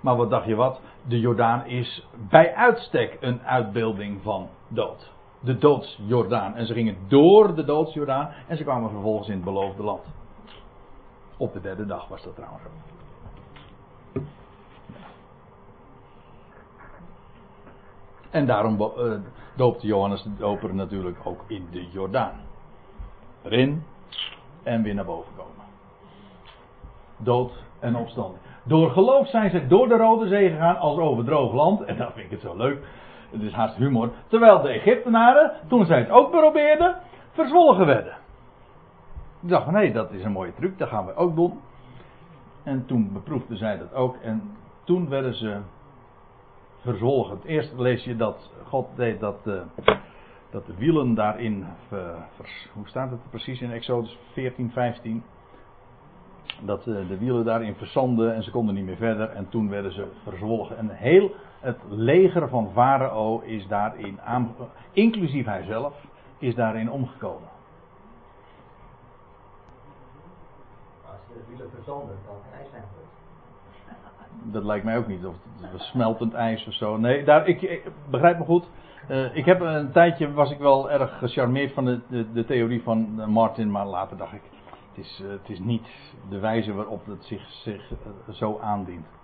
Maar 0.00 0.16
wat 0.16 0.30
dacht 0.30 0.46
je 0.46 0.54
wat? 0.54 0.80
De 1.02 1.20
Jordaan 1.20 1.66
is 1.66 2.06
bij 2.30 2.54
uitstek 2.54 3.16
een 3.20 3.42
uitbeelding 3.42 4.22
van 4.22 4.48
dood. 4.68 5.15
De 5.46 5.58
doodsjordaan. 5.58 6.54
En 6.54 6.66
ze 6.66 6.72
gingen 6.72 6.96
door 7.08 7.54
de 7.54 7.64
doodsjordaan 7.64 8.30
en 8.48 8.56
ze 8.56 8.62
kwamen 8.62 8.90
vervolgens 8.90 9.28
in 9.28 9.34
het 9.34 9.44
beloofde 9.44 9.82
land. 9.82 10.04
Op 11.36 11.52
de 11.52 11.60
derde 11.60 11.86
dag 11.86 12.08
was 12.08 12.22
dat 12.22 12.34
trouwens 12.34 12.62
ook. 12.64 12.96
En 18.30 18.46
daarom 18.46 18.80
uh, 18.80 19.12
doopte 19.56 19.86
Johannes 19.86 20.22
de 20.22 20.36
Doper 20.36 20.74
natuurlijk 20.74 21.18
ook 21.24 21.44
in 21.46 21.66
de 21.70 21.88
Jordaan. 21.90 22.40
Erin 23.42 23.82
en 24.62 24.82
weer 24.82 24.94
naar 24.94 25.04
boven 25.04 25.32
komen. 25.36 25.64
Dood 27.16 27.52
en 27.78 27.96
opstanding. 27.96 28.40
Door 28.62 28.90
geloof 28.90 29.28
zijn 29.28 29.50
ze 29.50 29.66
door 29.66 29.88
de 29.88 29.96
Rode 29.96 30.28
Zee 30.28 30.50
gegaan 30.50 30.78
als 30.78 30.98
over 30.98 31.24
droog 31.24 31.52
land. 31.52 31.84
En 31.84 31.96
dat 31.96 32.12
vind 32.12 32.24
ik 32.24 32.30
het 32.30 32.40
zo 32.40 32.56
leuk. 32.56 32.86
Het 33.30 33.42
is 33.42 33.52
haast 33.52 33.76
humor. 33.76 34.10
Terwijl 34.28 34.62
de 34.62 34.68
Egyptenaren, 34.68 35.52
toen 35.68 35.86
zij 35.86 35.98
het 35.98 36.10
ook 36.10 36.30
probeerden, 36.30 36.96
verzwolgen 37.30 37.86
werden. 37.86 38.12
Ik 39.42 39.48
dacht 39.48 39.70
hé, 39.70 39.92
dat 39.92 40.10
is 40.10 40.24
een 40.24 40.32
mooie 40.32 40.54
truc, 40.54 40.78
dat 40.78 40.88
gaan 40.88 41.06
we 41.06 41.14
ook 41.14 41.36
doen. 41.36 41.60
En 42.62 42.86
toen 42.86 43.12
beproefden 43.12 43.56
zij 43.56 43.78
dat 43.78 43.94
ook. 43.94 44.16
En 44.16 44.42
toen 44.84 45.08
werden 45.08 45.34
ze 45.34 45.60
verzwolgen. 46.80 47.40
Eerst 47.44 47.72
lees 47.76 48.04
je 48.04 48.16
dat 48.16 48.50
God 48.64 48.86
deed 48.96 49.20
dat, 49.20 49.38
uh, 49.44 49.60
dat 50.50 50.66
de 50.66 50.74
wielen 50.78 51.14
daarin. 51.14 51.64
Vers, 51.88 52.68
hoe 52.72 52.88
staat 52.88 53.10
het 53.10 53.30
precies 53.30 53.60
in 53.60 53.72
Exodus 53.72 54.18
14, 54.32 54.70
15? 54.70 55.22
Dat 56.60 56.86
uh, 56.86 57.08
de 57.08 57.18
wielen 57.18 57.44
daarin 57.44 57.74
verzanden 57.74 58.34
en 58.34 58.42
ze 58.42 58.50
konden 58.50 58.74
niet 58.74 58.84
meer 58.84 58.96
verder. 58.96 59.28
En 59.28 59.48
toen 59.48 59.68
werden 59.68 59.92
ze 59.92 60.06
verzwolgen. 60.22 60.78
En 60.78 60.88
heel 60.90 61.34
het 61.66 61.78
leger 61.88 62.48
van 62.48 62.70
Farao 62.72 63.40
is 63.40 63.66
daarin, 63.66 64.18
inclusief 64.92 65.46
hijzelf, 65.46 65.94
is 66.38 66.54
daarin 66.54 66.90
omgekomen. 66.90 67.48
Als 71.06 71.16
de 71.28 71.40
wielen 71.48 71.70
dan 71.86 72.02
ijs 72.58 72.70
zijn 72.70 72.82
Dat 74.42 74.64
lijkt 74.64 74.84
mij 74.84 74.96
ook 74.98 75.06
niet. 75.06 75.26
Of 75.26 75.34
het 75.60 75.80
smeltend 75.80 76.34
ijs 76.34 76.66
of 76.66 76.74
zo. 76.74 76.96
Nee, 76.96 77.24
daar, 77.24 77.48
ik, 77.48 77.90
begrijp 78.10 78.38
me 78.38 78.44
goed. 78.44 78.68
Uh, 79.10 79.36
ik 79.36 79.44
heb 79.44 79.60
een 79.60 79.92
tijdje 79.92 80.32
was 80.32 80.50
ik 80.50 80.58
wel 80.58 80.90
erg 80.90 81.18
gecharmeerd 81.18 81.72
van 81.72 81.84
de, 81.84 82.00
de, 82.08 82.32
de 82.32 82.44
theorie 82.44 82.82
van 82.82 83.20
eh, 83.20 83.26
Martin, 83.26 83.70
maar 83.70 83.86
later 83.86 84.16
dacht 84.16 84.32
ik, 84.32 84.42
het 84.88 85.04
is, 85.04 85.20
uh, 85.22 85.30
het 85.30 85.48
is 85.48 85.58
niet 85.58 85.86
de 86.28 86.38
wijze 86.38 86.72
waarop 86.72 87.06
het 87.06 87.24
zich, 87.24 87.50
zich 87.50 87.92
zo 88.30 88.58
aandient. 88.62 89.15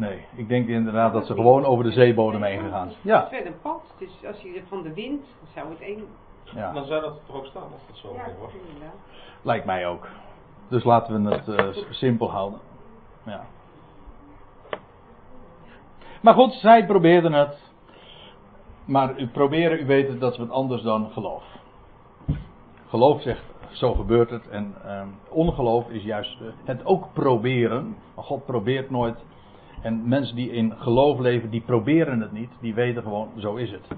Nee, 0.00 0.24
ik 0.34 0.48
denk 0.48 0.68
inderdaad 0.68 1.12
dat 1.12 1.26
ze 1.26 1.34
gewoon 1.34 1.64
over 1.64 1.84
de 1.84 1.90
zeebodem 1.90 2.42
heen 2.42 2.60
gegaan 2.60 2.92
Ja. 3.02 3.20
Het 3.20 3.30
werd 3.30 3.46
een 3.46 3.60
pad, 3.62 3.82
dus 3.98 4.26
als 4.26 4.40
je 4.40 4.62
van 4.68 4.82
de 4.82 4.94
wind, 4.94 5.24
zou 5.54 5.70
het 5.70 5.80
één... 5.80 6.04
Ja. 6.44 6.72
Dan 6.72 6.84
zou 6.84 7.00
dat 7.00 7.20
toch 7.26 7.36
ook 7.36 7.46
staan 7.46 7.62
als 7.62 7.86
dat 7.86 7.96
zo 7.96 8.14
ja, 8.14 8.34
wordt. 8.38 8.54
Lijkt 9.42 9.64
mij 9.64 9.86
ook. 9.86 10.06
Dus 10.68 10.84
laten 10.84 11.24
we 11.24 11.34
het 11.34 11.48
uh, 11.48 11.84
simpel 11.90 12.30
houden. 12.30 12.60
Ja. 13.24 13.44
Maar 16.20 16.34
goed, 16.34 16.52
zij 16.52 16.86
probeerden 16.86 17.32
het. 17.32 17.58
Maar 18.84 19.18
u 19.18 19.28
proberen, 19.28 19.80
u 19.80 19.86
weet 19.86 20.20
dat 20.20 20.32
is 20.32 20.38
wat 20.38 20.50
anders 20.50 20.82
dan 20.82 21.10
geloof. 21.10 21.44
Geloof 22.88 23.22
zegt, 23.22 23.44
zo 23.70 23.94
gebeurt 23.94 24.30
het. 24.30 24.48
En 24.48 24.74
uh, 24.84 25.02
ongeloof 25.28 25.88
is 25.88 26.02
juist 26.02 26.40
uh, 26.40 26.48
het 26.64 26.84
ook 26.84 27.12
proberen. 27.12 27.96
Maar 28.14 28.24
God 28.24 28.44
probeert 28.44 28.90
nooit 28.90 29.24
en 29.80 30.08
mensen 30.08 30.36
die 30.36 30.50
in 30.50 30.74
geloof 30.78 31.18
leven, 31.18 31.50
die 31.50 31.60
proberen 31.60 32.20
het 32.20 32.32
niet. 32.32 32.50
Die 32.60 32.74
weten 32.74 33.02
gewoon, 33.02 33.28
zo 33.36 33.54
is 33.54 33.70
het. 33.70 33.88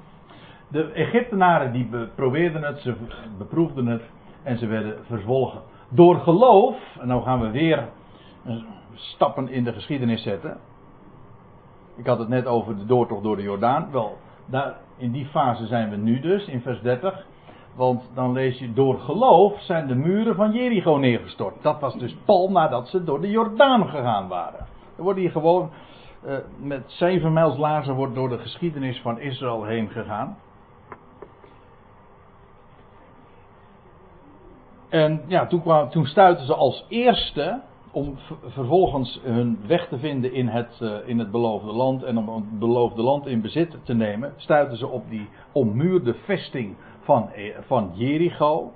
De 0.69 0.93
Egyptenaren 0.93 1.73
die 1.73 1.89
probeerden 2.15 2.63
het, 2.63 2.81
ze 2.81 2.95
beproefden 3.39 3.87
het 3.87 4.03
en 4.43 4.59
ze 4.59 4.67
werden 4.67 4.99
verzwolgen. 5.07 5.61
Door 5.89 6.17
geloof, 6.17 6.77
en 7.01 7.09
nou 7.09 7.23
gaan 7.23 7.41
we 7.41 7.51
weer 7.51 7.89
stappen 8.95 9.49
in 9.49 9.65
de 9.65 9.73
geschiedenis 9.73 10.23
zetten. 10.23 10.57
Ik 11.97 12.07
had 12.07 12.19
het 12.19 12.29
net 12.29 12.47
over 12.47 12.77
de 12.77 12.87
doortocht 12.87 13.23
door 13.23 13.37
de 13.37 13.43
Jordaan. 13.43 13.89
Wel, 13.91 14.17
daar, 14.47 14.77
in 14.97 15.13
die 15.13 15.27
fase 15.27 15.67
zijn 15.67 15.91
we 15.91 15.97
nu 15.97 16.21
dus, 16.21 16.47
in 16.47 16.61
vers 16.61 16.81
30. 16.81 17.27
Want 17.75 18.11
dan 18.15 18.33
lees 18.33 18.59
je, 18.59 18.73
door 18.73 18.99
geloof 18.99 19.61
zijn 19.61 19.87
de 19.87 19.95
muren 19.95 20.35
van 20.35 20.53
Jericho 20.53 20.99
neergestort. 20.99 21.63
Dat 21.63 21.81
was 21.81 21.95
dus 21.95 22.17
pal 22.25 22.51
nadat 22.51 22.89
ze 22.89 23.05
door 23.05 23.21
de 23.21 23.31
Jordaan 23.31 23.89
gegaan 23.89 24.29
waren. 24.29 24.67
Er 24.97 25.03
wordt 25.03 25.19
hier 25.19 25.31
gewoon 25.31 25.71
uh, 26.27 26.37
met 26.57 26.83
zeven 26.87 27.33
mijls 27.33 27.57
lazen 27.57 27.95
wordt 27.95 28.15
door 28.15 28.29
de 28.29 28.39
geschiedenis 28.39 29.01
van 29.01 29.21
Israël 29.21 29.65
heen 29.65 29.89
gegaan. 29.89 30.37
En 34.89 35.23
ja, 35.27 35.47
toen, 35.47 35.61
kwam, 35.61 35.91
toen 35.91 36.07
stuitten 36.07 36.47
ze 36.47 36.55
als 36.55 36.85
eerste 36.89 37.61
om 37.93 38.19
vervolgens 38.47 39.21
hun 39.23 39.59
weg 39.67 39.89
te 39.89 39.99
vinden 39.99 40.33
in 40.33 40.49
het, 40.49 40.79
uh, 40.83 40.97
in 41.05 41.19
het 41.19 41.31
beloofde 41.31 41.73
land 41.73 42.03
en 42.03 42.19
om 42.19 42.35
het 42.35 42.59
beloofde 42.59 43.03
land 43.03 43.27
in 43.27 43.41
bezit 43.41 43.77
te 43.83 43.95
nemen, 43.95 44.33
stuiten 44.37 44.77
ze 44.77 44.87
op 44.87 45.11
die 45.11 45.29
ommuurde 45.53 46.15
vesting 46.15 46.77
van, 47.01 47.31
eh, 47.33 47.57
van 47.67 47.91
Jericho. 47.95 48.73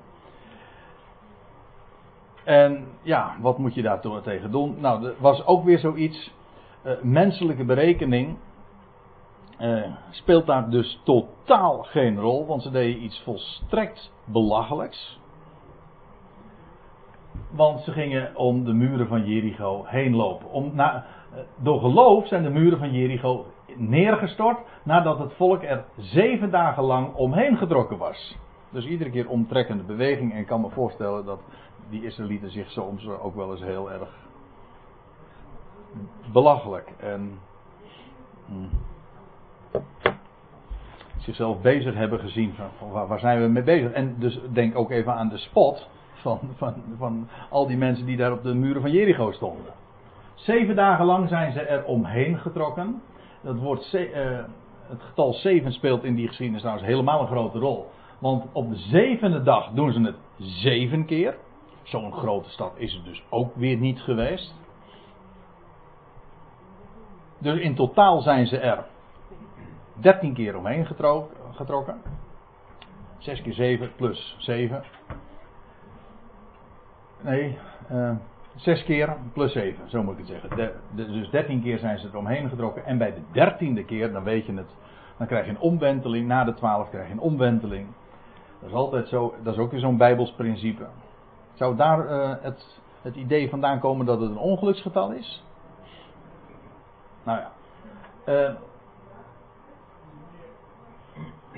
En 2.47 2.85
ja, 3.03 3.37
wat 3.41 3.59
moet 3.59 3.75
je 3.75 3.83
daar 3.83 4.01
tegen 4.23 4.51
doen? 4.51 4.77
Nou, 4.81 5.07
er 5.07 5.15
was 5.19 5.47
ook 5.47 5.65
weer 5.65 5.79
zoiets. 5.79 6.35
Uh, 6.85 6.93
menselijke 7.03 7.65
berekening 7.65 8.37
uh, 9.61 9.83
speelt 10.11 10.47
daar 10.47 10.71
dus 10.71 11.01
totaal 11.05 11.83
geen 11.83 12.19
rol, 12.19 12.47
want 12.47 12.63
ze 12.63 12.71
deden 12.71 13.03
iets 13.03 13.23
volstrekt 13.25 14.13
belachelijks. 14.25 15.21
Want 17.51 17.81
ze 17.81 17.93
gingen 17.93 18.37
om 18.37 18.65
de 18.65 18.73
muren 18.73 19.07
van 19.07 19.25
Jericho 19.25 19.85
heen 19.85 20.15
lopen. 20.15 20.51
Om, 20.51 20.71
na, 20.75 21.05
uh, 21.33 21.39
door 21.57 21.81
geloof 21.81 22.27
zijn 22.27 22.43
de 22.43 22.51
muren 22.51 22.79
van 22.79 22.93
Jericho 22.93 23.47
neergestort 23.77 24.59
nadat 24.83 25.19
het 25.19 25.33
volk 25.33 25.63
er 25.63 25.85
zeven 25.97 26.51
dagen 26.51 26.83
lang 26.83 27.15
omheen 27.15 27.57
getrokken 27.57 27.99
was. 27.99 28.37
Dus 28.71 28.87
iedere 28.87 29.11
keer 29.11 29.29
omtrekkende 29.29 29.83
beweging. 29.83 30.33
En 30.33 30.39
ik 30.39 30.47
kan 30.47 30.61
me 30.61 30.71
voorstellen 30.71 31.25
dat 31.25 31.41
die 31.91 32.05
Israëlieten 32.05 32.51
zich 32.51 32.71
soms 32.71 33.09
ook 33.09 33.35
wel 33.35 33.51
eens 33.51 33.63
heel 33.63 33.91
erg 33.91 34.09
belachelijk 36.33 36.93
en 36.99 37.39
hmm, 38.47 38.69
zichzelf 41.19 41.61
bezig 41.61 41.95
hebben 41.95 42.19
gezien 42.19 42.55
van, 42.79 42.91
waar, 42.91 43.19
zijn 43.19 43.41
we 43.43 43.49
mee 43.49 43.63
bezig. 43.63 43.93
En 43.93 44.17
dus 44.19 44.41
denk 44.53 44.79
ook 44.79 44.91
even 44.91 45.15
aan 45.15 45.29
de 45.29 45.39
spot 45.39 45.89
van, 46.13 46.39
van, 46.57 46.75
van 46.99 47.29
al 47.51 47.67
die 47.67 47.77
mensen 47.77 48.07
die 48.07 48.17
daar 48.17 48.33
op 48.33 48.43
de 48.43 48.55
muren 48.55 48.83
van 48.83 48.91
Jericho 48.91 49.33
stonden. 49.33 49.73
Zeven 50.35 50.77
dagen 50.77 51.05
lang 51.05 51.29
zijn 51.29 51.53
ze 51.53 51.61
er 51.61 51.85
omheen 51.85 52.39
getrokken. 52.39 53.03
Dat 53.41 53.59
woord, 53.59 53.93
uh, 53.93 54.39
het 54.89 55.03
getal 55.03 55.33
zeven 55.33 55.73
speelt 55.73 56.05
in 56.05 56.15
die 56.15 56.27
geschiedenis 56.27 56.61
trouwens 56.61 56.87
helemaal 56.87 57.21
een 57.21 57.27
grote 57.27 57.59
rol. 57.59 57.91
Want 58.19 58.45
op 58.53 58.71
de 58.71 58.77
zevende 58.77 59.43
dag 59.43 59.71
doen 59.71 59.93
ze 59.93 60.01
het 60.01 60.17
zeven 60.39 61.05
keer. 61.05 61.37
Zo'n 61.87 62.13
grote 62.13 62.51
stad 62.51 62.73
is 62.77 62.95
het 62.95 63.05
dus 63.05 63.23
ook 63.29 63.55
weer 63.55 63.77
niet 63.77 64.01
geweest. 64.01 64.55
Dus 67.39 67.61
in 67.61 67.75
totaal 67.75 68.21
zijn 68.21 68.47
ze 68.47 68.59
er 68.59 68.85
13 69.95 70.35
keer 70.35 70.57
omheen 70.57 70.87
getrokken. 71.53 72.01
6 73.19 73.43
keer 73.43 73.53
7 73.53 73.93
plus 73.97 74.37
7. 74.39 74.85
Nee, 77.21 77.59
uh, 77.91 78.09
eh, 78.09 78.17
6 78.57 78.85
keer 78.85 79.17
plus 79.33 79.53
7, 79.53 79.91
zo 79.91 80.03
moet 80.03 80.13
ik 80.13 80.19
het 80.19 80.29
zeggen. 80.29 80.57
De, 80.57 80.75
dus 80.95 81.31
13 81.31 81.63
keer 81.63 81.79
zijn 81.79 81.99
ze 81.99 82.09
er 82.09 82.17
omheen 82.17 82.49
getrokken. 82.49 82.85
En 82.85 82.99
bij 82.99 83.15
de 83.15 83.51
13e 83.81 83.85
keer, 83.85 84.13
dan 84.13 84.23
weet 84.23 84.47
je 84.47 84.53
het, 84.53 84.75
dan 85.19 85.27
krijg 85.27 85.45
je 85.45 85.51
een 85.51 85.59
omwenteling. 85.59 86.27
Na 86.27 86.45
de 86.45 86.55
12 86.55 86.89
krijg 86.89 87.07
je 87.07 87.13
een 87.13 87.21
omwenteling. 87.21 87.87
Dat 88.61 88.69
is 88.69 88.75
altijd 88.75 89.09
zo, 89.09 89.35
dat 89.43 89.55
is 89.55 89.61
ook 89.61 89.71
weer 89.71 89.81
zo'n 89.81 89.97
Bijbels 89.97 90.33
principe. 90.33 90.87
Zou 91.57 91.77
daar 91.77 92.11
uh, 92.11 92.35
het, 92.41 92.81
het 93.03 93.17
idee 93.17 93.49
vandaan 93.49 93.79
komen 93.79 94.07
dat 94.07 94.21
het 94.21 94.31
een 94.31 94.39
ongeluksgetal 94.39 95.11
is? 95.11 95.45
Nou 97.23 97.39
ja. 97.39 97.51
Uh, 98.29 98.55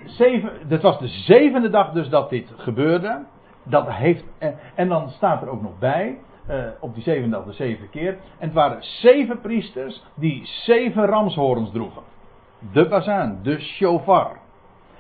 zeven, 0.05 0.69
dit 0.69 0.83
was 0.83 0.99
de 0.99 1.09
zevende 1.09 1.71
dag 1.71 1.93
dus 1.93 2.09
dat 2.09 2.31
dit 2.31 2.53
gebeurde. 2.57 3.25
Dat 3.63 3.89
heeft, 3.89 4.25
en, 4.39 4.59
en 4.75 4.89
dan 4.89 5.09
staat 5.09 5.43
er 5.43 5.49
ook 5.49 5.63
nog 5.63 5.79
bij, 5.79 6.19
op 6.81 6.95
die 6.95 7.03
zevende 7.03 7.37
dag 7.37 7.45
de 7.47 7.53
zeven 7.53 7.91
keer. 7.91 8.13
En 8.13 8.47
het 8.47 8.53
waren 8.53 8.83
zeven 8.83 9.41
priesters 9.41 10.03
die 10.15 10.47
zeven 10.47 11.05
ramshoorns 11.05 11.71
droegen. 11.71 12.03
De 12.73 12.89
bazaan, 12.89 13.39
de 13.43 13.61
shofar. 13.61 14.39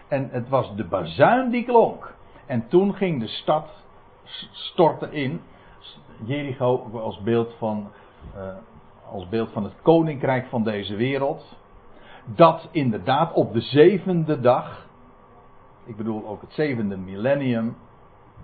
En 0.08 0.28
het 0.30 0.48
was 0.48 0.74
de 0.74 0.84
bazuin 0.84 1.50
die 1.50 1.64
klonk. 1.64 2.14
En 2.46 2.68
toen 2.68 2.94
ging 2.94 3.20
de 3.20 3.26
stad 3.26 3.70
storten 4.52 5.12
in. 5.12 5.40
Jericho 6.24 6.90
als 6.92 7.20
beeld 7.20 7.54
van, 7.58 7.90
uh, 8.36 8.56
als 9.10 9.28
beeld 9.28 9.50
van 9.52 9.64
het 9.64 9.74
koninkrijk 9.82 10.46
van 10.46 10.64
deze 10.64 10.96
wereld. 10.96 11.56
Dat 12.24 12.68
inderdaad 12.70 13.32
op 13.32 13.52
de 13.52 13.60
zevende 13.60 14.40
dag, 14.40 14.86
ik 15.84 15.96
bedoel 15.96 16.26
ook 16.26 16.40
het 16.40 16.52
zevende 16.52 16.96
millennium, 16.96 17.76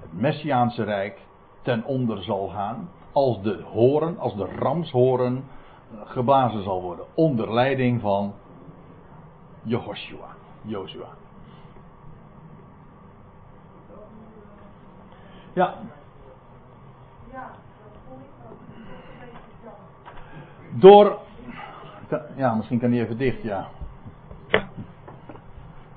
het 0.01 0.13
Messiaanse 0.13 0.83
Rijk 0.83 1.19
ten 1.63 1.85
onder 1.85 2.23
zal 2.23 2.49
gaan. 2.49 2.89
Als 3.13 3.43
de 3.43 3.63
horen, 3.63 4.19
als 4.19 4.37
de 4.37 4.45
ramshoren 4.45 5.37
eh, 5.37 6.11
geblazen 6.11 6.63
zal 6.63 6.83
worden. 6.83 7.05
Onder 7.15 7.55
leiding 7.55 8.01
van 8.01 8.35
Jehoshua. 9.63 10.37
Joshua. 10.63 11.24
Ja. 15.55 15.75
Door. 20.71 21.19
Ja, 22.37 22.55
misschien 22.55 22.79
kan 22.79 22.91
die 22.91 23.01
even 23.01 23.19
dicht, 23.19 23.43
ja. 23.43 23.69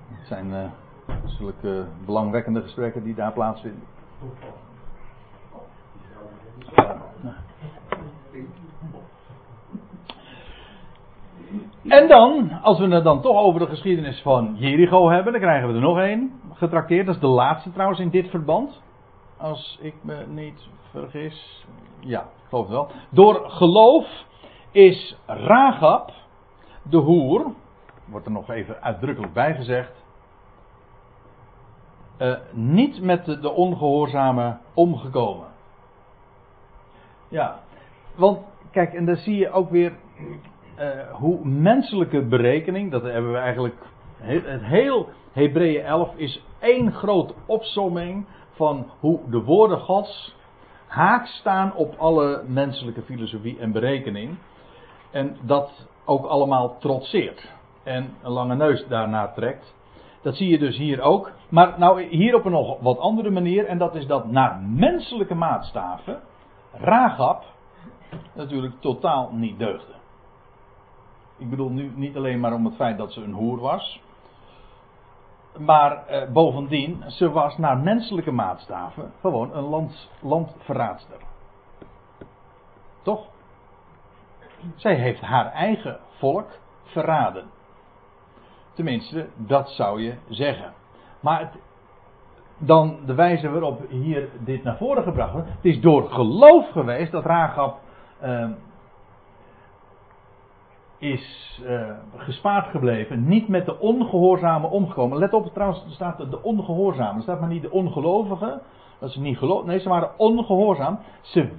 Het 0.10 0.28
zijn 0.28 0.48
uh, 0.48 0.70
zulke 1.26 1.86
belangwekkende 2.06 2.62
gesprekken 2.62 3.04
die 3.04 3.16
daar 3.16 3.34
plaatsvinden. 3.34 3.84
En 11.88 12.08
dan, 12.08 12.52
als 12.62 12.80
we 12.80 12.88
het 12.88 13.04
dan 13.04 13.22
toch 13.22 13.38
over 13.38 13.60
de 13.60 13.66
geschiedenis 13.66 14.22
van 14.22 14.56
Jericho 14.58 15.10
hebben, 15.10 15.32
dan 15.32 15.42
krijgen 15.42 15.68
we 15.68 15.74
er 15.74 15.80
nog 15.82 16.00
één 16.00 16.32
getrakteerd. 16.54 17.06
Dat 17.06 17.16
is 17.16 17.22
de 17.22 17.28
laatste 17.28 17.72
trouwens 17.72 18.00
in 18.00 18.10
dit 18.10 18.30
verband. 18.30 18.82
Als 19.38 19.78
ik 19.82 19.94
me 20.02 20.26
niet 20.28 20.68
vergis. 20.92 21.66
Ja, 22.00 22.22
ik 22.22 22.50
geloof 22.50 22.66
het 22.66 22.74
wel. 22.74 22.90
Door 23.10 23.50
geloof 23.50 24.26
is 24.72 25.18
Ragab, 25.26 26.12
de 26.82 26.98
hoer, 26.98 27.54
wordt 28.06 28.26
er 28.26 28.32
nog 28.32 28.50
even 28.50 28.82
uitdrukkelijk 28.82 29.34
bijgezegd, 29.34 30.06
uh, 32.20 32.36
niet 32.52 33.02
met 33.02 33.26
de, 33.26 33.50
ongehoorzame 33.50 34.58
omgekomen. 34.74 35.48
Ja, 37.28 37.60
want 38.16 38.40
kijk, 38.72 38.94
en 38.94 39.06
dan 39.06 39.16
zie 39.16 39.36
je 39.36 39.52
ook 39.52 39.70
weer 39.70 39.94
uh, 40.80 41.12
hoe 41.12 41.46
menselijke 41.46 42.22
berekening, 42.22 42.92
dat 42.92 43.04
hebben 43.04 43.32
we 43.32 43.38
eigenlijk. 43.38 43.76
Het 44.18 44.62
heel 44.62 45.10
Hebreeën 45.32 45.84
11 45.84 46.16
is 46.16 46.44
één 46.60 46.92
grote 46.92 47.34
opsomming 47.46 48.26
van 48.58 48.92
hoe 49.00 49.20
de 49.30 49.44
woorden 49.44 49.80
Gods 49.80 50.36
haak 50.88 51.26
staan 51.26 51.76
op 51.76 51.96
alle 51.98 52.44
menselijke 52.48 53.02
filosofie 53.02 53.60
en 53.60 53.72
berekening. 53.72 54.38
En 55.12 55.38
dat 55.42 55.88
ook 56.06 56.26
allemaal 56.26 56.78
trotseert. 56.78 57.52
En 57.84 58.14
een 58.24 58.32
lange 58.32 58.56
neus 58.56 58.88
daarna 58.88 59.28
trekt. 59.28 59.76
Dat 60.22 60.36
zie 60.36 60.50
je 60.50 60.60
dus 60.60 60.78
hier 60.78 61.02
ook. 61.02 61.32
Maar 61.50 61.80
nou 61.80 62.04
hier 62.04 62.36
op 62.36 62.46
een 62.46 62.52
nog 62.52 62.80
wat 62.80 63.00
andere 63.00 63.30
manier. 63.30 63.66
En 63.66 63.78
dat 63.78 63.96
is 63.96 64.06
dat 64.08 64.32
naar 64.32 64.62
menselijke 64.62 65.36
maatstaven. 65.36 66.20
Ragab 66.74 67.44
natuurlijk 68.34 68.74
totaal 68.80 69.30
niet 69.32 69.60
deugde. 69.60 69.94
Ik 71.38 71.50
bedoel 71.50 71.70
nu 71.70 71.92
niet 71.96 72.16
alleen 72.16 72.40
maar 72.40 72.54
om 72.54 72.66
het 72.66 72.76
feit 72.76 72.98
dat 72.98 73.12
ze 73.12 73.22
een 73.22 73.34
hoer 73.34 73.60
was. 73.60 74.02
Maar 75.58 76.06
eh, 76.06 76.32
bovendien, 76.32 77.04
ze 77.08 77.32
was 77.32 77.58
naar 77.58 77.78
menselijke 77.78 78.32
maatstaven 78.32 79.12
gewoon 79.22 79.56
een 79.56 79.64
land, 79.64 80.10
landverraadster. 80.22 81.18
Toch? 83.02 83.28
Zij 84.76 84.96
heeft 84.96 85.22
haar 85.22 85.52
eigen 85.52 86.00
volk 86.18 86.48
verraden. 86.84 87.46
Tenminste, 88.74 89.28
dat 89.36 89.70
zou 89.70 90.02
je 90.02 90.16
zeggen. 90.30 90.74
Maar 91.20 91.52
dan 92.58 93.00
de 93.06 93.14
wijze 93.14 93.50
waarop 93.50 93.90
hier 93.90 94.30
dit 94.40 94.64
naar 94.64 94.78
voren 94.78 95.04
gebracht 95.04 95.32
wordt. 95.34 95.48
Het 95.48 95.66
is 95.66 95.82
door 95.82 96.10
geloof 96.10 96.72
geweest 96.72 97.12
dat 97.12 97.26
Rahab 97.26 97.80
uh, 98.24 98.50
is 100.98 101.60
uh, 101.64 101.90
gespaard 102.16 102.68
gebleven. 102.68 103.28
Niet 103.28 103.48
met 103.48 103.66
de 103.66 103.80
ongehoorzame 103.80 104.68
omgekomen. 104.68 105.18
Let 105.18 105.34
op, 105.34 105.54
trouwens, 105.54 105.84
er 105.84 105.92
staat 105.92 106.18
de 106.18 106.44
ongehoorzame. 106.44 107.16
Er 107.16 107.22
staat 107.22 107.40
maar 107.40 107.50
niet 107.50 107.62
de 107.62 107.72
ongelovigen. 107.72 108.62
Dat 109.00 109.12
ze 109.12 109.22
niet 109.22 109.38
geloof. 109.38 109.66
Nee, 109.66 109.80
ze 109.80 109.90
waren 109.90 110.12
ongehoorzaam. 110.18 111.00
Ze, 111.22 111.50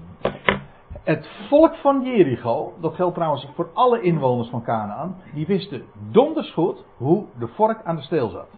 het 1.05 1.31
volk 1.49 1.75
van 1.75 2.03
Jericho, 2.05 2.73
dat 2.81 2.95
geldt 2.95 3.15
trouwens 3.15 3.47
voor 3.55 3.71
alle 3.75 4.01
inwoners 4.01 4.49
van 4.49 4.63
Canaan, 4.63 5.17
die 5.35 5.47
wisten 5.47 5.83
donders 6.11 6.53
goed 6.53 6.85
hoe 6.97 7.25
de 7.39 7.47
vork 7.47 7.85
aan 7.85 7.97
de 7.97 8.03
steel 8.03 8.29
zat. 8.29 8.49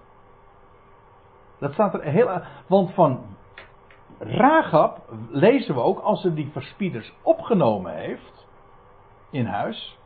Dat 1.58 1.72
staat 1.72 1.94
er 1.94 2.02
heel. 2.02 2.40
Want 2.66 2.94
van 2.94 3.20
Ragab 4.18 5.00
lezen 5.28 5.74
we 5.74 5.80
ook, 5.80 6.00
als 6.00 6.20
ze 6.20 6.34
die 6.34 6.50
verspieders 6.52 7.12
opgenomen 7.22 7.94
heeft 7.94 8.46
in 9.30 9.46
huis, 9.46 9.98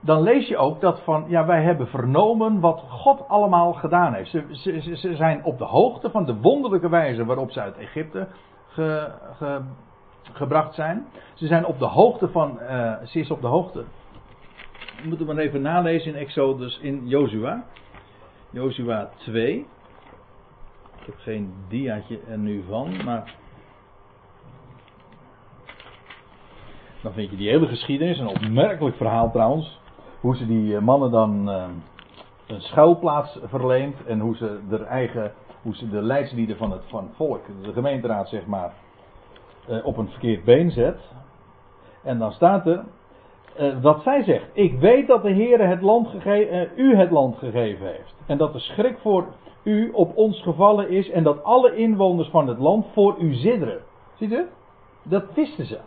dan 0.00 0.22
lees 0.22 0.48
je 0.48 0.56
ook 0.56 0.80
dat 0.80 1.00
van, 1.00 1.24
ja, 1.28 1.46
wij 1.46 1.62
hebben 1.62 1.86
vernomen 1.86 2.60
wat 2.60 2.84
God 2.88 3.28
allemaal 3.28 3.72
gedaan 3.72 4.14
heeft. 4.14 4.30
Ze, 4.30 4.96
ze, 4.96 5.16
zijn 5.16 5.44
op 5.44 5.58
de 5.58 5.64
hoogte 5.64 6.10
van 6.10 6.24
de 6.24 6.34
wonderlijke 6.34 6.88
wijze 6.88 7.24
waarop 7.24 7.50
ze 7.50 7.60
uit 7.60 7.76
Egypte 7.76 8.28
ge, 8.68 9.12
ge, 9.36 9.60
gebracht 10.32 10.74
zijn. 10.74 11.06
Ze 11.34 11.46
zijn 11.46 11.66
op 11.66 11.78
de 11.78 11.86
hoogte 11.86 12.28
van, 12.28 12.58
uh, 12.60 12.94
ze 13.04 13.18
is 13.18 13.30
op 13.30 13.40
de 13.40 13.46
hoogte. 13.46 13.84
We 15.02 15.08
moeten 15.08 15.26
maar 15.26 15.36
even 15.36 15.62
nalezen 15.62 16.14
in 16.14 16.18
Exodus 16.18 16.78
in 16.78 17.08
Jozua. 17.08 17.64
Jozua 18.50 19.10
2. 19.16 19.66
Ik 21.00 21.06
heb 21.06 21.14
geen 21.18 21.54
diaatje 21.68 22.20
er 22.28 22.38
nu 22.38 22.64
van, 22.68 23.04
maar 23.04 23.34
Dan 27.02 27.12
vind 27.12 27.30
je 27.30 27.36
die 27.36 27.48
hele 27.48 27.66
geschiedenis, 27.66 28.18
een 28.18 28.26
opmerkelijk 28.26 28.96
verhaal 28.96 29.30
trouwens. 29.30 29.79
Hoe 30.20 30.36
ze 30.36 30.46
die 30.46 30.76
eh, 30.76 30.82
mannen 30.82 31.10
dan 31.10 31.48
uh, 31.48 31.64
een 32.46 32.60
schuilplaats 32.60 33.38
verleent. 33.44 34.06
En 34.06 34.20
hoe 34.20 34.36
ze, 34.36 34.60
de 34.68 34.84
eigen, 34.84 35.32
hoe 35.62 35.74
ze 35.74 35.88
de 35.88 36.02
leidslieden 36.02 36.56
van 36.56 36.70
het, 36.70 36.82
van 36.86 37.10
volk, 37.14 37.40
de 37.62 37.72
gemeenteraad 37.72 38.28
zeg 38.28 38.46
maar, 38.46 38.72
uh, 39.70 39.86
op 39.86 39.96
een 39.96 40.08
verkeerd 40.08 40.44
been 40.44 40.70
zet. 40.70 40.98
En 42.02 42.18
dan 42.18 42.32
staat 42.32 42.66
er 42.66 42.84
dat 43.80 44.02
zij 44.02 44.22
zegt: 44.22 44.46
Ik 44.52 44.78
weet 44.78 45.06
dat 45.06 45.22
de 45.22 45.30
Heer 45.30 45.68
het 45.68 45.82
land 45.82 46.08
u 46.76 46.96
het 46.96 47.10
land 47.10 47.38
gegeven 47.38 47.86
heeft. 47.86 48.14
En 48.26 48.38
dat 48.38 48.52
de 48.52 48.58
schrik 48.58 48.98
voor 48.98 49.26
u 49.62 49.90
op 49.90 50.16
ons 50.16 50.42
gevallen 50.42 50.90
is. 50.90 51.10
En 51.10 51.22
dat 51.22 51.44
alle 51.44 51.76
inwoners 51.76 52.28
van 52.28 52.48
het 52.48 52.58
land 52.58 52.86
voor 52.92 53.16
u 53.18 53.34
zidderen. 53.34 53.80
Ziet 54.16 54.32
u? 54.32 54.46
Dat 55.02 55.34
wisten 55.34 55.66
ze. 55.66 55.78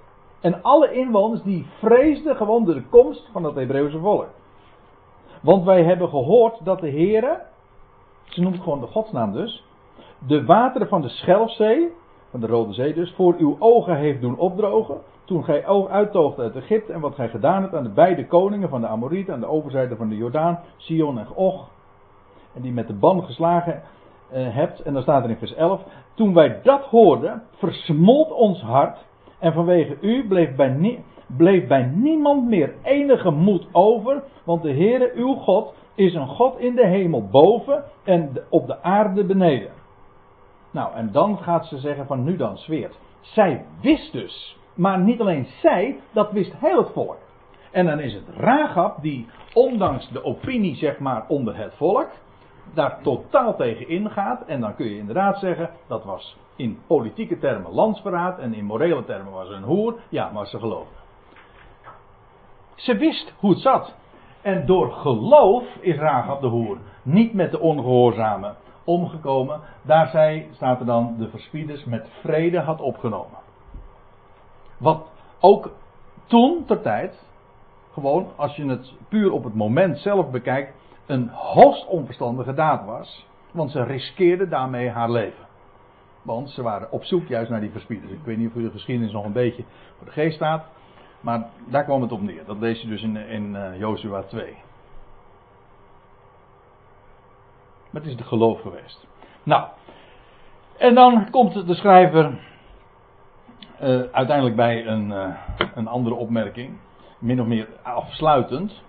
En 0.44 0.62
alle 0.62 0.92
inwoners 0.92 1.42
die 1.42 1.66
vreesden 1.80 2.36
gewoon 2.36 2.66
de 2.66 2.84
komst 2.90 3.30
van 3.32 3.44
het 3.44 3.56
Hebreeuwse 3.56 4.00
volk. 4.00 4.28
Want 5.42 5.64
wij 5.66 5.84
hebben 5.84 6.10
gehoord 6.10 6.66
dat 6.66 6.80
de 6.80 6.90
Heere, 6.90 7.42
ze 8.24 8.42
noemt 8.42 8.60
gewoon 8.60 8.80
de 8.80 8.88
godsnaam 8.88 9.32
dus, 9.34 9.66
de 10.28 10.46
wateren 10.46 10.88
van 10.88 11.02
de 11.02 11.10
Schelfzee, 11.10 11.92
van 12.30 12.40
de 12.40 12.48
Rode 12.48 12.74
Zee 12.74 12.94
dus, 12.94 13.14
voor 13.14 13.36
uw 13.38 13.56
ogen 13.60 13.98
heeft 13.98 14.22
doen 14.22 14.38
opdrogen. 14.38 14.98
Toen 15.26 15.44
gij 15.44 15.66
uittoogde 15.90 16.42
uit 16.42 16.56
Egypte 16.56 16.94
en 16.94 17.00
wat 17.00 17.16
gij 17.16 17.30
gedaan 17.30 17.62
hebt 17.62 17.76
aan 17.76 17.84
de 17.84 17.90
beide 17.90 18.28
koningen 18.28 18.70
van 18.70 18.82
de 18.82 18.88
Amorieten 18.88 19.34
aan 19.34 19.40
de 19.40 19.48
overzijde 19.48 19.96
van 19.96 20.10
de 20.10 20.16
Jordaan, 20.16 20.60
Sion 20.78 21.20
en 21.20 21.28
Och. 21.36 21.68
En 22.54 22.62
die 22.62 22.72
met 22.72 22.88
de 22.88 22.94
ban 22.94 23.24
geslagen 23.24 23.82
uh, 24.34 24.56
hebt. 24.56 24.80
En 24.80 24.94
dan 24.94 25.02
staat 25.02 25.24
er 25.24 25.30
in 25.30 25.38
vers 25.38 25.54
11. 25.54 25.82
Toen 26.14 26.34
wij 26.34 26.60
dat 26.64 26.82
hoorden, 26.82 27.44
versmolt 27.52 28.32
ons 28.32 28.62
hart 28.62 28.98
en 29.44 29.54
vanwege 29.54 29.98
u 30.02 30.28
bleef 30.28 30.56
bij, 30.56 31.04
bleef 31.28 31.68
bij 31.68 31.84
niemand 31.96 32.48
meer 32.48 32.74
enige 32.84 33.32
moed 33.32 33.68
over, 33.72 34.24
want 34.44 34.62
de 34.62 34.74
Heere 34.74 35.12
uw 35.16 35.34
God 35.34 35.74
is 35.96 36.14
een 36.14 36.28
God 36.28 36.60
in 36.60 36.76
de 36.76 36.88
hemel 36.88 37.28
boven 37.32 37.84
en 38.04 38.38
op 38.50 38.68
de 38.68 38.82
aarde 38.82 39.24
beneden. 39.26 39.72
Nou, 40.72 40.94
en 40.94 41.12
dan 41.12 41.38
gaat 41.38 41.66
ze 41.66 41.78
zeggen 41.78 42.06
van 42.06 42.24
nu 42.24 42.36
dan 42.36 42.58
zweert. 42.58 43.00
Zij 43.22 43.66
wist 43.82 44.12
dus, 44.12 44.58
maar 44.76 45.00
niet 45.00 45.20
alleen 45.22 45.48
zij, 45.62 46.00
dat 46.12 46.32
wist 46.32 46.54
heel 46.58 46.78
het 46.78 46.92
volk. 46.94 47.18
En 47.72 47.86
dan 47.86 48.00
is 48.00 48.14
het 48.14 48.28
Ragab 48.38 49.02
die, 49.02 49.28
ondanks 49.54 50.10
de 50.10 50.24
opinie 50.24 50.76
zeg 50.76 51.00
maar 51.00 51.26
onder 51.28 51.58
het 51.58 51.74
volk, 51.74 52.10
daar 52.74 53.02
totaal 53.02 53.56
tegen 53.56 53.88
ingaat. 53.88 54.46
En 54.46 54.62
dan 54.62 54.76
kun 54.76 54.86
je 54.86 54.98
inderdaad 54.98 55.40
zeggen, 55.40 55.70
dat 55.88 56.04
was 56.04 56.38
in 56.56 56.80
politieke 56.88 57.38
termen 57.40 57.72
landsverraad 57.72 58.40
en 58.40 58.54
in 58.54 58.66
morele 58.66 59.04
termen 59.04 59.34
was 59.34 59.50
een 59.50 59.64
hoer. 59.64 59.96
Ja, 60.10 60.30
maar 60.32 60.48
ze 60.48 60.60
geloofde. 60.60 60.96
Ze 62.76 62.98
wist 62.98 63.34
hoe 63.40 63.50
het 63.50 63.60
zat. 63.60 63.96
En 64.42 64.66
door 64.66 64.92
geloof 64.92 65.64
is 65.80 65.98
Rahab 65.98 66.42
de 66.42 66.48
hoer 66.48 66.78
niet 67.02 67.34
met 67.34 67.52
de 67.52 67.60
ongehoorzamen 67.60 68.56
omgekomen. 68.84 69.62
Daar 69.82 70.08
zij, 70.08 70.48
staat 70.52 70.80
er 70.80 70.86
dan, 70.86 71.16
de 71.18 71.30
verspieders 71.30 71.86
met 71.86 72.10
vrede 72.22 72.60
had 72.60 72.82
opgenomen. 72.82 73.38
Wat 74.78 75.12
ook 75.40 75.72
toen 76.26 76.66
ter 76.66 76.82
tijd, 76.82 77.28
gewoon 77.94 78.28
als 78.36 78.56
je 78.56 78.66
het 78.66 78.94
puur 79.10 79.32
op 79.32 79.44
het 79.44 79.56
moment 79.56 80.00
zelf 80.00 80.30
bekijkt, 80.30 80.74
een 81.06 81.30
hoogst 81.30 81.88
onverstandige 81.88 82.54
daad 82.54 82.86
was. 82.86 83.28
Want 83.52 83.72
ze 83.72 83.84
riskeerde 83.84 84.48
daarmee 84.48 84.90
haar 84.90 85.12
leven. 85.12 85.46
Want 86.22 86.50
ze 86.50 86.62
waren 86.62 86.92
op 86.92 87.04
zoek 87.04 87.28
juist 87.28 87.50
naar 87.50 87.62
die 87.62 87.72
verspieders. 87.72 88.12
Ik 88.12 88.24
weet 88.24 88.38
niet 88.38 88.50
of 88.50 88.56
u 88.56 88.62
de 88.62 88.72
geschiedenis 88.72 89.12
nog 89.12 89.26
een 89.26 89.34
beetje 89.34 89.64
voor 89.98 90.06
de 90.06 90.12
geest 90.12 90.36
staat. 90.36 90.66
Maar 91.22 91.50
daar 91.68 91.84
kwam 91.84 92.02
het 92.02 92.12
op 92.12 92.22
neer. 92.22 92.46
Dat 92.46 92.60
lees 92.60 92.82
je 92.82 92.88
dus 92.88 93.02
in, 93.02 93.16
in 93.16 93.56
uh, 93.56 93.80
Jozua 93.80 94.22
2. 94.22 94.54
Maar 97.90 98.02
het 98.02 98.12
is 98.12 98.18
de 98.18 98.24
geloof 98.24 98.62
geweest. 98.62 99.08
Nou, 99.44 99.68
en 100.78 100.96
dan 100.96 101.30
komt 101.30 101.68
de 101.68 101.74
schrijver 101.74 102.40
uh, 103.82 104.02
uiteindelijk 104.12 104.56
bij 104.56 104.88
een, 104.88 105.08
uh, 105.08 105.36
een 105.76 105.88
andere 105.88 106.16
opmerking. 106.16 106.78
Min 107.20 107.42
of 107.42 107.48
meer 107.48 107.68
afsluitend. 107.82 108.82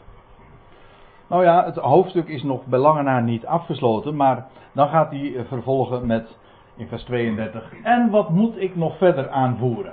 Nou 1.34 1.46
ja, 1.46 1.64
het 1.64 1.76
hoofdstuk 1.76 2.28
is 2.28 2.42
nog 2.42 2.66
bij 2.66 2.78
lange 2.78 3.02
na 3.02 3.20
niet 3.20 3.46
afgesloten. 3.46 4.16
Maar 4.16 4.46
dan 4.72 4.88
gaat 4.88 5.10
hij 5.10 5.44
vervolgen 5.48 6.06
met 6.06 6.38
in 6.76 6.88
vers 6.88 7.02
32. 7.02 7.72
En 7.82 8.10
wat 8.10 8.28
moet 8.30 8.60
ik 8.60 8.76
nog 8.76 8.98
verder 8.98 9.28
aanvoeren? 9.28 9.92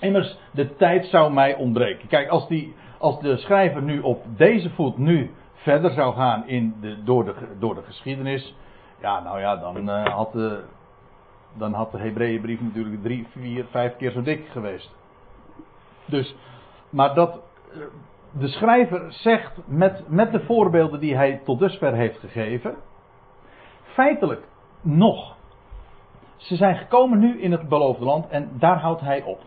Immers, 0.00 0.38
de 0.52 0.76
tijd 0.76 1.06
zou 1.06 1.32
mij 1.32 1.54
ontbreken. 1.54 2.08
Kijk, 2.08 2.28
als, 2.28 2.48
die, 2.48 2.74
als 2.98 3.20
de 3.20 3.36
schrijver 3.36 3.82
nu 3.82 4.00
op 4.00 4.24
deze 4.36 4.70
voet 4.70 4.98
nu 4.98 5.30
verder 5.54 5.90
zou 5.90 6.14
gaan 6.14 6.48
in 6.48 6.74
de, 6.80 7.02
door, 7.04 7.24
de, 7.24 7.34
door 7.58 7.74
de 7.74 7.82
geschiedenis. 7.82 8.56
Ja, 9.00 9.20
nou 9.20 9.40
ja, 9.40 9.56
dan 9.56 9.88
uh, 9.88 10.06
had 10.06 10.32
de, 10.32 10.64
dan 11.58 11.72
had 11.72 11.92
de 11.92 11.98
Hebreeënbrief 11.98 12.60
natuurlijk 12.60 13.02
drie, 13.02 13.26
vier, 13.30 13.64
vijf 13.70 13.96
keer 13.96 14.10
zo 14.10 14.22
dik 14.22 14.48
geweest. 14.48 14.94
Dus, 16.04 16.36
maar 16.90 17.14
dat, 17.14 17.40
eh, 17.72 17.80
de 18.32 18.48
schrijver 18.48 19.12
zegt 19.12 19.60
met, 19.66 20.08
met 20.08 20.32
de 20.32 20.40
voorbeelden 20.40 21.00
die 21.00 21.16
hij 21.16 21.40
tot 21.44 21.58
dusver 21.58 21.94
heeft 21.94 22.18
gegeven, 22.18 22.74
feitelijk 23.82 24.48
nog. 24.80 25.36
Ze 26.36 26.56
zijn 26.56 26.76
gekomen 26.76 27.18
nu 27.18 27.40
in 27.40 27.52
het 27.52 27.68
beloofde 27.68 28.04
land 28.04 28.28
en 28.28 28.50
daar 28.58 28.80
houdt 28.80 29.00
hij 29.00 29.22
op. 29.22 29.40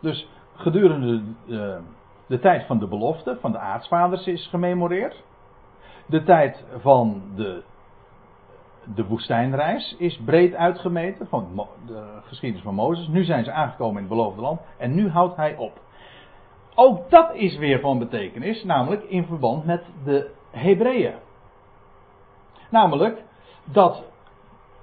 Dus 0.00 0.28
gedurende 0.54 1.22
de, 1.46 1.60
eh, 1.60 1.82
de 2.26 2.38
tijd 2.38 2.66
van 2.66 2.78
de 2.78 2.86
belofte, 2.86 3.38
van 3.40 3.52
de 3.52 3.58
aartsvaders 3.58 4.26
is 4.26 4.46
gememoreerd. 4.46 5.22
De 6.06 6.22
tijd 6.22 6.64
van 6.78 7.22
de, 7.36 7.62
de 8.94 9.04
woestijnreis 9.06 9.96
is 9.98 10.20
breed 10.24 10.54
uitgemeten, 10.54 11.26
van 11.26 11.66
de 11.86 12.20
geschiedenis 12.22 12.64
van 12.64 12.74
Mozes. 12.74 13.08
Nu 13.08 13.24
zijn 13.24 13.44
ze 13.44 13.52
aangekomen 13.52 14.02
in 14.02 14.08
het 14.08 14.16
beloofde 14.16 14.40
land 14.40 14.60
en 14.78 14.94
nu 14.94 15.08
houdt 15.08 15.36
hij 15.36 15.56
op. 15.56 15.80
Ook 16.82 17.10
dat 17.10 17.34
is 17.34 17.56
weer 17.56 17.80
van 17.80 17.98
betekenis, 17.98 18.64
namelijk 18.64 19.02
in 19.02 19.24
verband 19.24 19.64
met 19.64 19.84
de 20.04 20.30
Hebreeën. 20.50 21.14
Namelijk 22.70 23.22
dat 23.64 24.02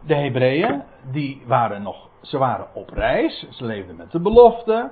de 0.06 0.16
Hebreeën, 0.16 0.84
die 1.12 1.42
waren 1.46 1.82
nog, 1.82 2.08
ze 2.22 2.38
waren 2.38 2.68
op 2.74 2.90
reis, 2.90 3.48
ze 3.50 3.66
leefden 3.66 3.96
met 3.96 4.12
de 4.12 4.20
belofte. 4.20 4.92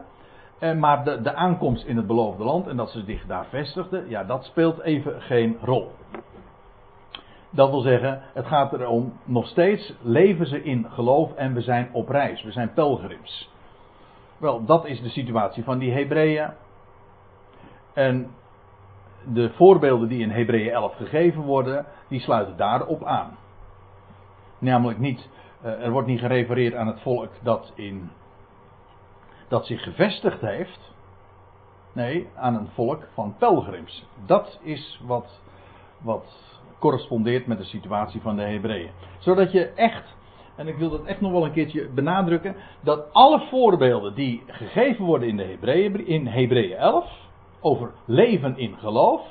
Eh, 0.60 0.74
maar 0.74 1.04
de, 1.04 1.22
de 1.22 1.34
aankomst 1.34 1.86
in 1.86 1.98
het 1.98 2.08
beloofde 2.08 2.44
land 2.44 2.68
en 2.68 2.78
dat 2.78 2.90
ze 2.90 3.04
zich 3.04 3.26
daar 3.26 3.46
vestigden, 3.46 4.10
ja, 4.10 4.24
dat 4.24 4.44
speelt 4.44 4.82
even 4.82 5.22
geen 5.22 5.58
rol. 5.62 5.92
Dat 7.50 7.70
wil 7.70 7.82
zeggen, 7.82 8.22
het 8.34 8.46
gaat 8.46 8.74
erom, 8.74 9.14
nog 9.24 9.48
steeds 9.48 9.94
leven 10.02 10.48
ze 10.48 10.64
in 10.64 10.88
geloof 10.90 11.34
en 11.34 11.54
we 11.54 11.62
zijn 11.62 11.90
op 11.92 12.10
reis, 12.10 12.44
we 12.44 12.52
zijn 12.52 12.74
pelgrims. 12.74 13.54
Wel, 14.38 14.66
dat 14.66 14.86
is 14.86 15.02
de 15.02 15.10
situatie 15.10 15.64
van 15.64 15.78
die 15.78 15.92
Hebreeën. 15.92 16.64
En 17.96 18.32
de 19.34 19.50
voorbeelden 19.50 20.08
die 20.08 20.22
in 20.22 20.32
Hebreeën 20.32 20.72
11 20.72 20.96
gegeven 20.96 21.42
worden, 21.42 21.86
die 22.08 22.20
sluiten 22.20 22.58
daarop 22.58 23.04
aan. 23.04 23.38
Namelijk 24.60 25.00
niet, 25.00 25.30
eh, 25.62 25.84
er 25.84 25.92
wordt 25.92 26.08
niet 26.08 26.20
gerefereerd 26.20 26.76
aan 26.76 26.88
het 26.88 27.02
volk 27.02 27.30
dat 27.42 27.72
in 27.76 28.10
dat 29.48 29.66
zich 29.66 29.84
gevestigd 29.84 30.42
heeft. 30.42 30.94
Nee, 31.94 32.28
aan 32.36 32.56
een 32.56 32.70
volk 32.74 33.08
van 33.14 33.36
pelgrims. 33.38 34.06
Dat 34.26 34.60
is 34.64 35.02
wat, 35.06 35.42
wat 36.02 36.56
correspondeert 36.80 37.48
met 37.48 37.58
de 37.58 37.64
situatie 37.64 38.22
van 38.22 38.36
de 38.36 38.42
Hebreeën. 38.42 38.92
Zodat 39.20 39.52
je 39.52 39.66
echt, 39.66 40.16
en 40.56 40.68
ik 40.68 40.78
wil 40.78 40.90
dat 40.90 41.06
echt 41.06 41.22
nog 41.22 41.32
wel 41.32 41.46
een 41.46 41.52
keertje 41.52 41.90
benadrukken, 41.90 42.56
dat 42.82 43.14
alle 43.14 43.48
voorbeelden 43.50 44.16
die 44.16 44.44
gegeven 44.48 45.06
worden 45.06 45.28
in 45.28 45.38
de 45.38 45.44
Hebreeën, 45.46 46.08
in 46.08 46.28
Hebreeën 46.28 46.78
11, 46.78 47.25
over 47.66 47.92
leven 48.06 48.58
in 48.58 48.78
geloof, 48.78 49.22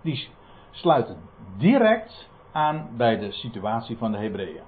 die 0.00 0.28
sluiten 0.70 1.16
direct 1.56 2.28
aan 2.52 2.88
bij 2.96 3.18
de 3.18 3.32
situatie 3.32 3.98
van 3.98 4.12
de 4.12 4.18
Hebreeën. 4.18 4.62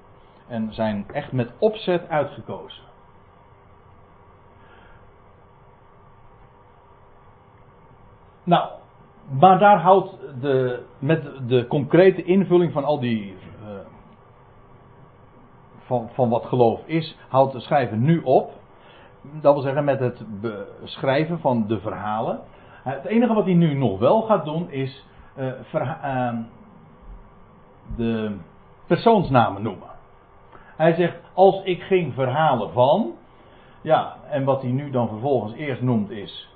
En 0.46 0.72
zijn 0.72 1.04
echt 1.12 1.32
met 1.32 1.52
opzet 1.58 2.08
uitgekozen. 2.08 2.82
Nou, 8.44 8.70
maar 9.30 9.58
daar 9.58 9.80
houdt 9.80 10.16
de, 10.40 10.82
met 10.98 11.48
de 11.48 11.66
concrete 11.66 12.22
invulling 12.22 12.72
van 12.72 12.84
al 12.84 13.00
die. 13.00 13.36
Uh, 13.62 13.68
van, 15.78 16.08
van 16.12 16.28
wat 16.28 16.44
geloof 16.44 16.86
is, 16.86 17.18
houdt 17.28 17.52
de 17.52 17.60
schrijver 17.60 17.96
nu 17.96 18.20
op. 18.22 18.52
Dat 19.40 19.54
wil 19.54 19.62
zeggen 19.62 19.84
met 19.84 20.00
het 20.00 20.40
beschrijven 20.40 21.40
van 21.40 21.66
de 21.66 21.80
verhalen. 21.80 22.40
Het 22.84 23.04
enige 23.04 23.34
wat 23.34 23.44
hij 23.44 23.54
nu 23.54 23.74
nog 23.74 23.98
wel 23.98 24.22
gaat 24.22 24.44
doen 24.44 24.70
is 24.70 25.04
uh, 25.36 25.52
uh, 25.74 26.38
de 27.96 28.36
persoonsnamen 28.86 29.62
noemen. 29.62 29.88
Hij 30.76 30.94
zegt, 30.94 31.16
als 31.34 31.62
ik 31.62 31.82
ging 31.82 32.14
verhalen 32.14 32.72
van. 32.72 33.12
Ja, 33.80 34.16
en 34.30 34.44
wat 34.44 34.62
hij 34.62 34.70
nu 34.70 34.90
dan 34.90 35.08
vervolgens 35.08 35.54
eerst 35.54 35.82
noemt 35.82 36.10
is 36.10 36.48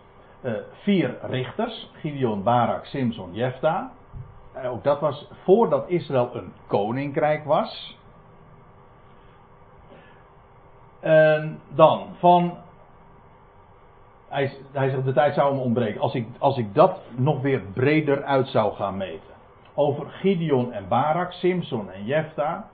uh, 0.42 0.52
vier 0.82 1.18
richters: 1.22 1.90
Gideon, 1.92 2.42
Barak, 2.42 2.84
Simson, 2.84 3.34
Jefta. 3.34 3.90
Ook 4.64 4.84
dat 4.84 5.00
was 5.00 5.28
voordat 5.42 5.88
Israël 5.88 6.30
een 6.32 6.52
koninkrijk 6.66 7.44
was. 7.44 7.98
En 11.00 11.60
dan 11.74 12.06
van. 12.18 12.66
Hij, 14.28 14.52
hij 14.72 14.90
zegt: 14.90 15.04
de 15.04 15.12
tijd 15.12 15.34
zou 15.34 15.54
me 15.54 15.60
ontbreken. 15.60 16.00
Als 16.00 16.14
ik, 16.14 16.26
als 16.38 16.58
ik 16.58 16.74
dat 16.74 17.00
nog 17.16 17.40
weer 17.40 17.62
breder 17.72 18.24
uit 18.24 18.48
zou 18.48 18.74
gaan 18.74 18.96
meten. 18.96 19.36
Over 19.74 20.06
Gideon 20.06 20.72
en 20.72 20.88
Barak, 20.88 21.32
Simson 21.32 21.90
en 21.90 22.04
Jefta. 22.04 22.68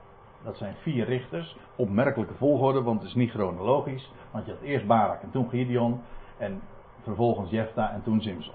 Dat 0.44 0.56
zijn 0.56 0.74
vier 0.80 1.04
richters. 1.04 1.56
Opmerkelijke 1.76 2.34
volgorde, 2.34 2.82
want 2.82 2.98
het 2.98 3.08
is 3.08 3.14
niet 3.14 3.30
chronologisch. 3.30 4.10
Want 4.30 4.46
je 4.46 4.52
had 4.52 4.60
eerst 4.60 4.86
Barak 4.86 5.22
en 5.22 5.30
toen 5.30 5.48
Gideon. 5.48 6.00
En 6.38 6.60
vervolgens 7.02 7.50
Jefta 7.50 7.90
en 7.90 8.02
toen 8.02 8.20
Simson. 8.20 8.54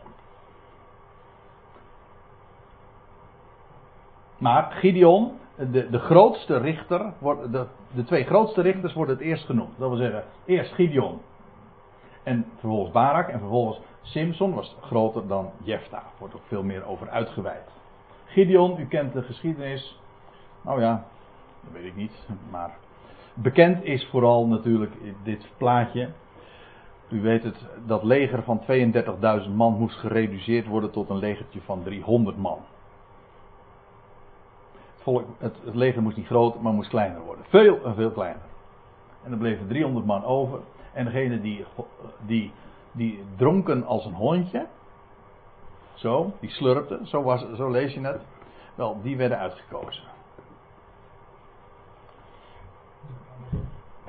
Maar 4.37 4.71
Gideon, 4.71 5.31
de, 5.55 5.89
de 5.89 5.99
grootste 5.99 6.57
richter, 6.57 7.13
de, 7.51 7.65
de 7.91 8.03
twee 8.03 8.23
grootste 8.23 8.61
richters 8.61 8.93
worden 8.93 9.15
het 9.15 9.23
eerst 9.23 9.45
genoemd. 9.45 9.77
Dat 9.77 9.89
wil 9.89 9.97
zeggen, 9.97 10.23
eerst 10.45 10.73
Gideon 10.73 11.19
en 12.29 12.45
vervolgens 12.57 12.91
Barak 12.91 13.27
en 13.27 13.39
vervolgens 13.39 13.79
Simson 14.01 14.53
was 14.53 14.75
groter 14.81 15.27
dan 15.27 15.51
Jefta. 15.63 16.03
Wordt 16.17 16.35
ook 16.35 16.45
veel 16.47 16.63
meer 16.63 16.85
over 16.85 17.09
uitgeweid. 17.09 17.69
Gideon, 18.25 18.79
u 18.79 18.85
kent 18.85 19.13
de 19.13 19.21
geschiedenis. 19.21 19.99
Nou 20.61 20.81
ja, 20.81 21.05
dat 21.63 21.73
weet 21.73 21.85
ik 21.85 21.95
niet. 21.95 22.27
Maar 22.49 22.77
bekend 23.33 23.83
is 23.83 24.07
vooral 24.11 24.47
natuurlijk 24.47 24.93
dit 25.23 25.47
plaatje. 25.57 26.09
U 27.09 27.21
weet 27.21 27.43
het, 27.43 27.65
dat 27.85 28.03
leger 28.03 28.43
van 28.43 28.61
32.000 29.45 29.49
man 29.55 29.73
moest 29.73 29.97
gereduceerd 29.97 30.67
worden 30.67 30.91
tot 30.91 31.09
een 31.09 31.17
legertje 31.17 31.61
van 31.61 31.83
300 31.83 32.37
man. 32.37 32.59
Het, 35.37 35.55
het, 35.63 35.75
leger 35.75 36.01
moest 36.01 36.17
niet 36.17 36.25
groot, 36.25 36.61
maar 36.61 36.73
moest 36.73 36.89
kleiner 36.89 37.21
worden. 37.21 37.45
Veel 37.47 37.83
en 37.83 37.95
veel 37.95 38.11
kleiner. 38.11 38.41
En 39.23 39.31
er 39.31 39.37
bleven 39.37 39.67
300 39.67 40.05
man 40.05 40.23
over. 40.23 40.59
En 40.93 41.05
degene 41.05 41.41
die, 41.41 41.65
die, 42.25 42.53
die 42.91 43.23
dronken 43.37 43.85
als 43.85 44.05
een 44.05 44.13
hondje. 44.13 44.67
Zo, 45.93 46.33
die 46.39 46.49
slurpten, 46.49 47.07
zo, 47.07 47.23
was, 47.23 47.45
zo 47.55 47.69
lees 47.69 47.93
je 47.93 48.01
het. 48.01 48.21
Wel, 48.75 49.01
die 49.01 49.17
werden 49.17 49.37
uitgekozen. 49.37 50.03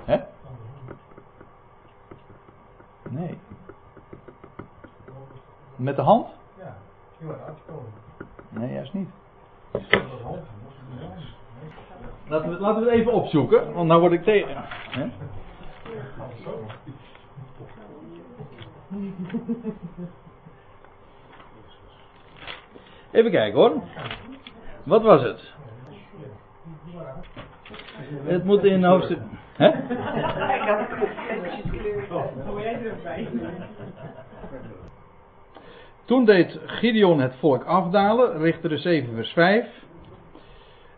Hè? 0.04 0.20
Nee. 3.08 3.38
Met 5.76 5.96
de 5.96 6.02
hand? 6.02 6.28
Ja. 6.58 6.76
Nee, 8.48 8.72
juist 8.72 8.92
niet. 8.92 9.08
Laten 12.28 12.50
we, 12.50 12.60
laten 12.60 12.82
we 12.82 12.90
het 12.90 12.98
even 12.98 13.12
opzoeken, 13.12 13.72
want 13.72 13.88
nou 13.88 14.00
word 14.00 14.12
ik 14.12 14.22
tegen. 14.22 14.64
Even 23.10 23.30
kijken 23.30 23.58
hoor. 23.60 23.82
Wat 24.82 25.02
was 25.02 25.22
het? 25.22 25.52
Het 28.24 28.44
moet 28.44 28.64
in 28.64 28.84
hoofdstuk. 28.84 29.18
Hè? 29.56 29.70
Toen 36.04 36.24
deed 36.24 36.58
Gideon 36.66 37.20
het 37.20 37.34
volk 37.38 37.64
afdalen, 37.64 38.38
Richter 38.38 38.78
7 38.78 39.14
vers 39.14 39.32
5, 39.32 39.66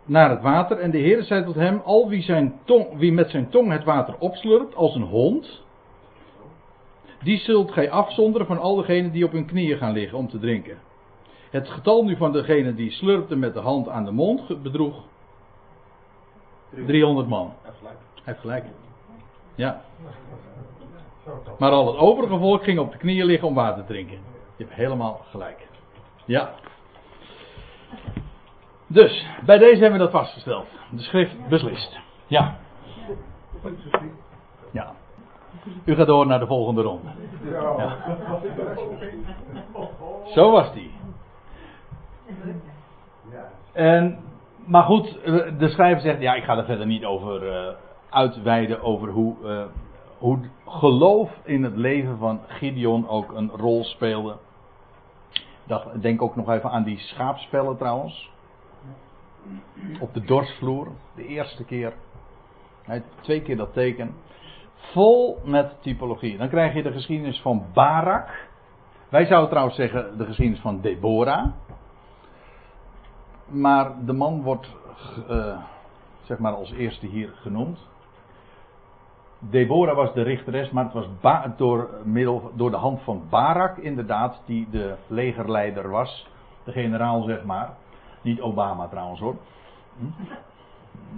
naar 0.04 0.30
het 0.30 0.42
water. 0.42 0.78
En 0.78 0.90
de 0.90 0.98
Heer 0.98 1.22
zei 1.22 1.44
tot 1.44 1.54
hem, 1.54 1.82
al 1.84 2.08
wie, 2.08 2.22
zijn 2.22 2.60
tong, 2.64 2.86
wie 2.96 3.12
met 3.12 3.30
zijn 3.30 3.48
tong 3.48 3.70
het 3.70 3.84
water 3.84 4.14
opslurpt 4.18 4.74
als 4.74 4.94
een 4.94 5.02
hond, 5.02 5.62
die 7.22 7.38
zult 7.38 7.72
gij 7.72 7.90
afzonderen 7.90 8.46
van 8.46 8.58
al 8.58 8.76
degenen 8.76 9.12
die 9.12 9.24
op 9.24 9.32
hun 9.32 9.46
knieën 9.46 9.78
gaan 9.78 9.92
liggen 9.92 10.18
om 10.18 10.28
te 10.28 10.38
drinken. 10.38 10.78
Het 11.50 11.68
getal 11.68 12.04
nu 12.04 12.16
van 12.16 12.32
degenen 12.32 12.76
die 12.76 12.90
slurpte 12.90 13.36
met 13.36 13.54
de 13.54 13.60
hand 13.60 13.88
aan 13.88 14.04
de 14.04 14.12
mond 14.12 14.62
bedroeg 14.62 15.04
300 16.86 17.28
man. 17.28 17.52
Hij 17.62 17.92
heeft 18.24 18.40
gelijk. 18.40 18.64
Ja. 19.54 19.82
Maar 21.58 21.70
al 21.70 21.86
het 21.86 21.96
overige 21.96 22.38
volk 22.38 22.62
ging 22.62 22.78
op 22.78 22.92
de 22.92 22.98
knieën 22.98 23.24
liggen 23.24 23.48
om 23.48 23.54
water 23.54 23.84
te 23.84 23.92
drinken. 23.92 24.18
Je 24.56 24.64
hebt 24.64 24.76
helemaal 24.76 25.20
gelijk. 25.30 25.66
Ja. 26.24 26.54
Dus, 28.92 29.26
bij 29.44 29.59
deze 29.59 29.81
hebben 29.81 29.98
we 29.98 30.05
dat 30.05 30.11
vastgesteld. 30.11 30.66
De 30.90 31.02
schrift 31.02 31.48
beslist. 31.48 31.98
Ja. 32.26 32.57
Ja. 34.70 34.92
U 35.85 35.94
gaat 35.94 36.07
door 36.07 36.26
naar 36.26 36.38
de 36.38 36.46
volgende 36.46 36.83
ronde. 36.83 37.09
Ja. 37.76 37.96
Zo 40.35 40.50
was 40.50 40.72
die. 40.72 40.90
En, 43.72 44.18
maar 44.64 44.83
goed, 44.83 45.18
de 45.59 45.68
schrijver 45.68 46.02
zegt, 46.02 46.20
ja, 46.20 46.35
ik 46.35 46.44
ga 46.44 46.57
er 46.57 46.64
verder 46.64 46.87
niet 46.87 47.05
over 47.05 47.66
uh, 47.66 47.74
uitweiden 48.11 48.83
over 48.83 49.09
hoe, 49.09 49.35
uh, 49.44 49.62
hoe 50.18 50.38
geloof 50.66 51.31
in 51.44 51.62
het 51.62 51.76
leven 51.76 52.18
van 52.18 52.40
Gideon 52.46 53.09
ook 53.09 53.33
een 53.33 53.50
rol 53.50 53.85
speelde. 53.85 54.37
Denk 56.00 56.22
ook 56.22 56.37
nog 56.37 56.50
even 56.50 56.70
aan 56.70 56.83
die 56.83 56.98
schaapspellen 56.98 57.76
trouwens. 57.76 58.31
Op 60.00 60.14
de 60.14 60.20
dorsvloer, 60.20 60.88
de 61.14 61.26
eerste 61.26 61.64
keer. 61.64 61.92
Twee 63.20 63.42
keer 63.42 63.57
dat 63.57 63.72
teken. 63.72 64.14
Vol 64.74 65.38
met 65.44 65.83
typologie. 65.83 66.38
Dan 66.38 66.48
krijg 66.48 66.74
je 66.74 66.83
de 66.83 66.92
geschiedenis 66.92 67.40
van 67.40 67.66
Barak. 67.72 68.48
Wij 69.09 69.26
zouden 69.26 69.48
trouwens 69.48 69.76
zeggen 69.76 70.18
de 70.18 70.24
geschiedenis 70.24 70.61
van 70.61 70.81
Deborah. 70.81 71.46
Maar 73.46 74.05
de 74.05 74.12
man 74.12 74.42
wordt 74.42 74.76
uh, 75.31 75.59
zeg 76.22 76.38
maar 76.38 76.55
als 76.55 76.72
eerste 76.72 77.07
hier 77.07 77.33
genoemd. 77.35 77.90
Deborah 79.38 79.96
was 79.96 80.14
de 80.14 80.22
richteres, 80.22 80.70
maar 80.70 80.85
het 80.85 80.92
was 80.92 81.09
door, 81.57 81.90
middel, 82.05 82.50
door 82.55 82.70
de 82.70 82.76
hand 82.76 83.02
van 83.02 83.22
Barak 83.31 83.76
inderdaad, 83.76 84.42
die 84.46 84.68
de 84.70 84.94
legerleider 85.07 85.90
was. 85.90 86.28
De 86.64 86.72
generaal 86.72 87.22
zeg 87.22 87.44
maar. 87.44 87.76
Niet 88.22 88.40
Obama 88.40 88.88
trouwens 88.88 89.20
hoor. 89.20 89.37
Hm? 89.98 90.04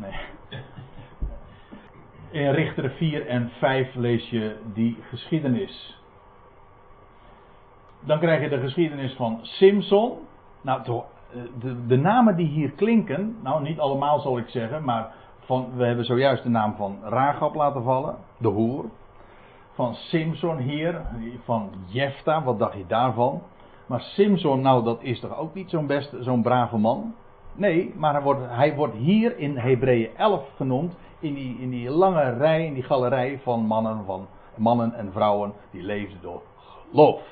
Nee. 0.00 0.14
In 2.30 2.50
Richter 2.50 2.90
4 2.90 3.26
en 3.26 3.50
5 3.58 3.94
lees 3.94 4.30
je 4.30 4.56
die 4.72 4.98
geschiedenis. 5.08 5.98
Dan 8.00 8.18
krijg 8.18 8.42
je 8.42 8.48
de 8.48 8.60
geschiedenis 8.60 9.14
van 9.14 9.38
Simson. 9.42 10.18
Nou, 10.60 10.80
eh, 10.86 11.42
de, 11.60 11.86
de 11.86 11.96
namen 11.96 12.36
die 12.36 12.46
hier 12.46 12.70
klinken, 12.70 13.36
nou 13.42 13.62
niet 13.62 13.78
allemaal 13.78 14.20
zal 14.20 14.38
ik 14.38 14.48
zeggen, 14.48 14.84
maar 14.84 15.12
van, 15.38 15.76
we 15.76 15.84
hebben 15.84 16.04
zojuist 16.04 16.42
de 16.42 16.48
naam 16.48 16.74
van 16.74 16.98
Rahab 17.02 17.54
laten 17.54 17.82
vallen, 17.82 18.16
de 18.38 18.48
hoer. 18.48 18.84
Van 19.72 19.94
Simson 19.94 20.58
hier, 20.58 21.00
van 21.44 21.70
Jefta, 21.86 22.42
wat 22.42 22.58
dacht 22.58 22.76
je 22.76 22.86
daarvan? 22.86 23.42
Maar 23.86 24.00
Simson, 24.00 24.60
nou 24.60 24.84
dat 24.84 25.02
is 25.02 25.20
toch 25.20 25.38
ook 25.38 25.54
niet 25.54 25.70
zo'n 25.70 25.86
best, 25.86 26.14
zo'n 26.20 26.42
brave 26.42 26.76
man? 26.76 27.14
Nee, 27.54 27.94
maar 27.96 28.12
hij 28.12 28.22
wordt, 28.22 28.40
hij 28.48 28.74
wordt 28.74 28.94
hier 28.94 29.38
in 29.38 29.56
Hebreeën 29.56 30.16
11 30.16 30.48
genoemd, 30.56 30.94
in 31.18 31.34
die, 31.34 31.58
in 31.60 31.70
die 31.70 31.90
lange 31.90 32.36
rij, 32.36 32.66
in 32.66 32.74
die 32.74 32.82
galerij 32.82 33.40
van 33.42 33.60
mannen, 33.66 34.04
van 34.04 34.26
mannen 34.54 34.94
en 34.94 35.12
vrouwen 35.12 35.52
die 35.70 35.82
leefden 35.82 36.18
door 36.22 36.42
geloof. 36.90 37.22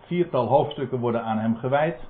Viertal 0.00 0.46
hoofdstukken 0.46 0.98
worden 0.98 1.24
aan 1.24 1.38
hem 1.38 1.56
gewijd. 1.56 2.00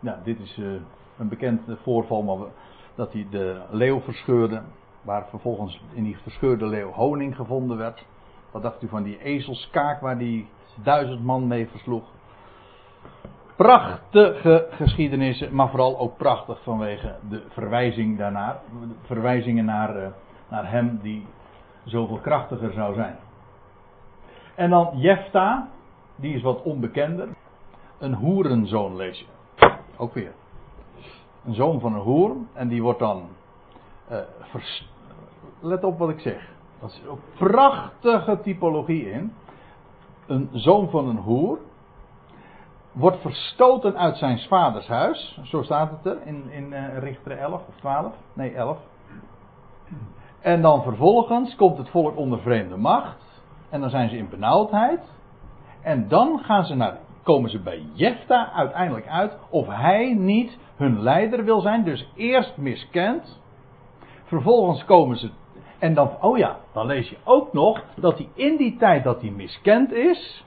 Nou, 0.00 0.18
dit 0.24 0.40
is 0.40 0.58
uh, 0.58 0.72
een 1.18 1.28
bekend 1.28 1.60
voorval, 1.82 2.22
maar 2.22 2.46
dat 2.94 3.12
hij 3.12 3.26
de 3.30 3.60
leeuw 3.70 4.00
verscheurde. 4.00 4.62
Waar 5.02 5.26
vervolgens 5.28 5.82
in 5.92 6.04
die 6.04 6.16
verscheurde 6.22 6.66
leeuw 6.66 6.90
honing 6.90 7.36
gevonden 7.36 7.76
werd. 7.76 8.04
Wat 8.50 8.62
dacht 8.62 8.82
u 8.82 8.88
van 8.88 9.02
die 9.02 9.22
ezelskaak 9.22 10.00
waar 10.00 10.18
die 10.18 10.48
duizend 10.74 11.24
man 11.24 11.46
mee 11.46 11.68
versloeg? 11.68 12.04
Prachtige 13.56 14.66
geschiedenissen, 14.70 15.54
maar 15.54 15.68
vooral 15.68 15.98
ook 15.98 16.16
prachtig 16.16 16.62
vanwege 16.62 17.16
de 17.28 17.42
verwijzing 17.48 18.18
daarnaar. 18.18 18.60
Verwijzingen 19.02 19.64
naar, 19.64 19.96
uh, 19.96 20.06
naar 20.48 20.70
hem 20.70 20.98
die 21.02 21.26
zoveel 21.84 22.18
krachtiger 22.18 22.72
zou 22.72 22.94
zijn. 22.94 23.16
En 24.54 24.70
dan 24.70 24.90
Jefta, 24.94 25.68
die 26.16 26.34
is 26.34 26.42
wat 26.42 26.62
onbekender. 26.62 27.28
Een 27.98 28.14
hoerenzoon 28.14 28.96
lees 28.96 29.18
je. 29.18 29.26
Ook 29.96 30.14
weer 30.14 30.32
een 31.44 31.54
zoon 31.54 31.80
van 31.80 31.94
een 31.94 32.00
hoer. 32.00 32.36
En 32.52 32.68
die 32.68 32.82
wordt 32.82 32.98
dan. 32.98 33.28
Uh, 34.10 34.18
let 35.60 35.84
op 35.84 35.98
wat 35.98 36.10
ik 36.10 36.20
zeg. 36.20 36.48
Dat 36.80 36.90
is 36.90 37.06
ook 37.08 37.20
prachtige 37.38 38.40
typologie 38.42 39.10
in. 39.10 39.32
Een 40.30 40.48
zoon 40.52 40.90
van 40.90 41.08
een 41.08 41.16
hoer. 41.16 41.58
Wordt 42.92 43.20
verstoten 43.20 43.98
uit 43.98 44.16
zijn 44.16 44.38
vaders 44.38 44.86
huis. 44.86 45.40
Zo 45.42 45.62
staat 45.62 45.90
het 45.90 46.06
er 46.06 46.26
in, 46.26 46.50
in 46.50 46.72
uh, 46.72 46.98
Richter 46.98 47.38
11 47.38 47.60
of 47.68 47.74
12. 47.76 48.14
Nee, 48.32 48.54
11. 48.54 48.78
En 50.40 50.62
dan 50.62 50.82
vervolgens 50.82 51.56
komt 51.56 51.78
het 51.78 51.90
volk 51.90 52.16
onder 52.16 52.40
vreemde 52.40 52.76
macht. 52.76 53.42
En 53.70 53.80
dan 53.80 53.90
zijn 53.90 54.08
ze 54.08 54.16
in 54.16 54.28
benauwdheid. 54.28 55.00
En 55.82 56.08
dan 56.08 56.38
gaan 56.38 56.64
ze 56.64 56.74
naar, 56.74 56.98
komen 57.22 57.50
ze 57.50 57.58
bij 57.58 57.82
Jefta 57.92 58.52
uiteindelijk 58.52 59.08
uit 59.08 59.38
of 59.50 59.66
hij 59.66 60.14
niet 60.14 60.58
hun 60.76 61.02
leider 61.02 61.44
wil 61.44 61.60
zijn, 61.60 61.84
dus 61.84 62.08
eerst 62.14 62.56
miskend. 62.56 63.40
Vervolgens 64.24 64.84
komen 64.84 65.16
ze. 65.16 65.30
En 65.80 65.94
dan, 65.94 66.10
oh 66.20 66.38
ja, 66.38 66.56
dan 66.72 66.86
lees 66.86 67.08
je 67.08 67.16
ook 67.24 67.52
nog 67.52 67.82
dat 67.96 68.18
hij 68.18 68.28
in 68.34 68.56
die 68.56 68.76
tijd 68.76 69.04
dat 69.04 69.20
hij 69.20 69.30
miskend 69.30 69.92
is, 69.92 70.44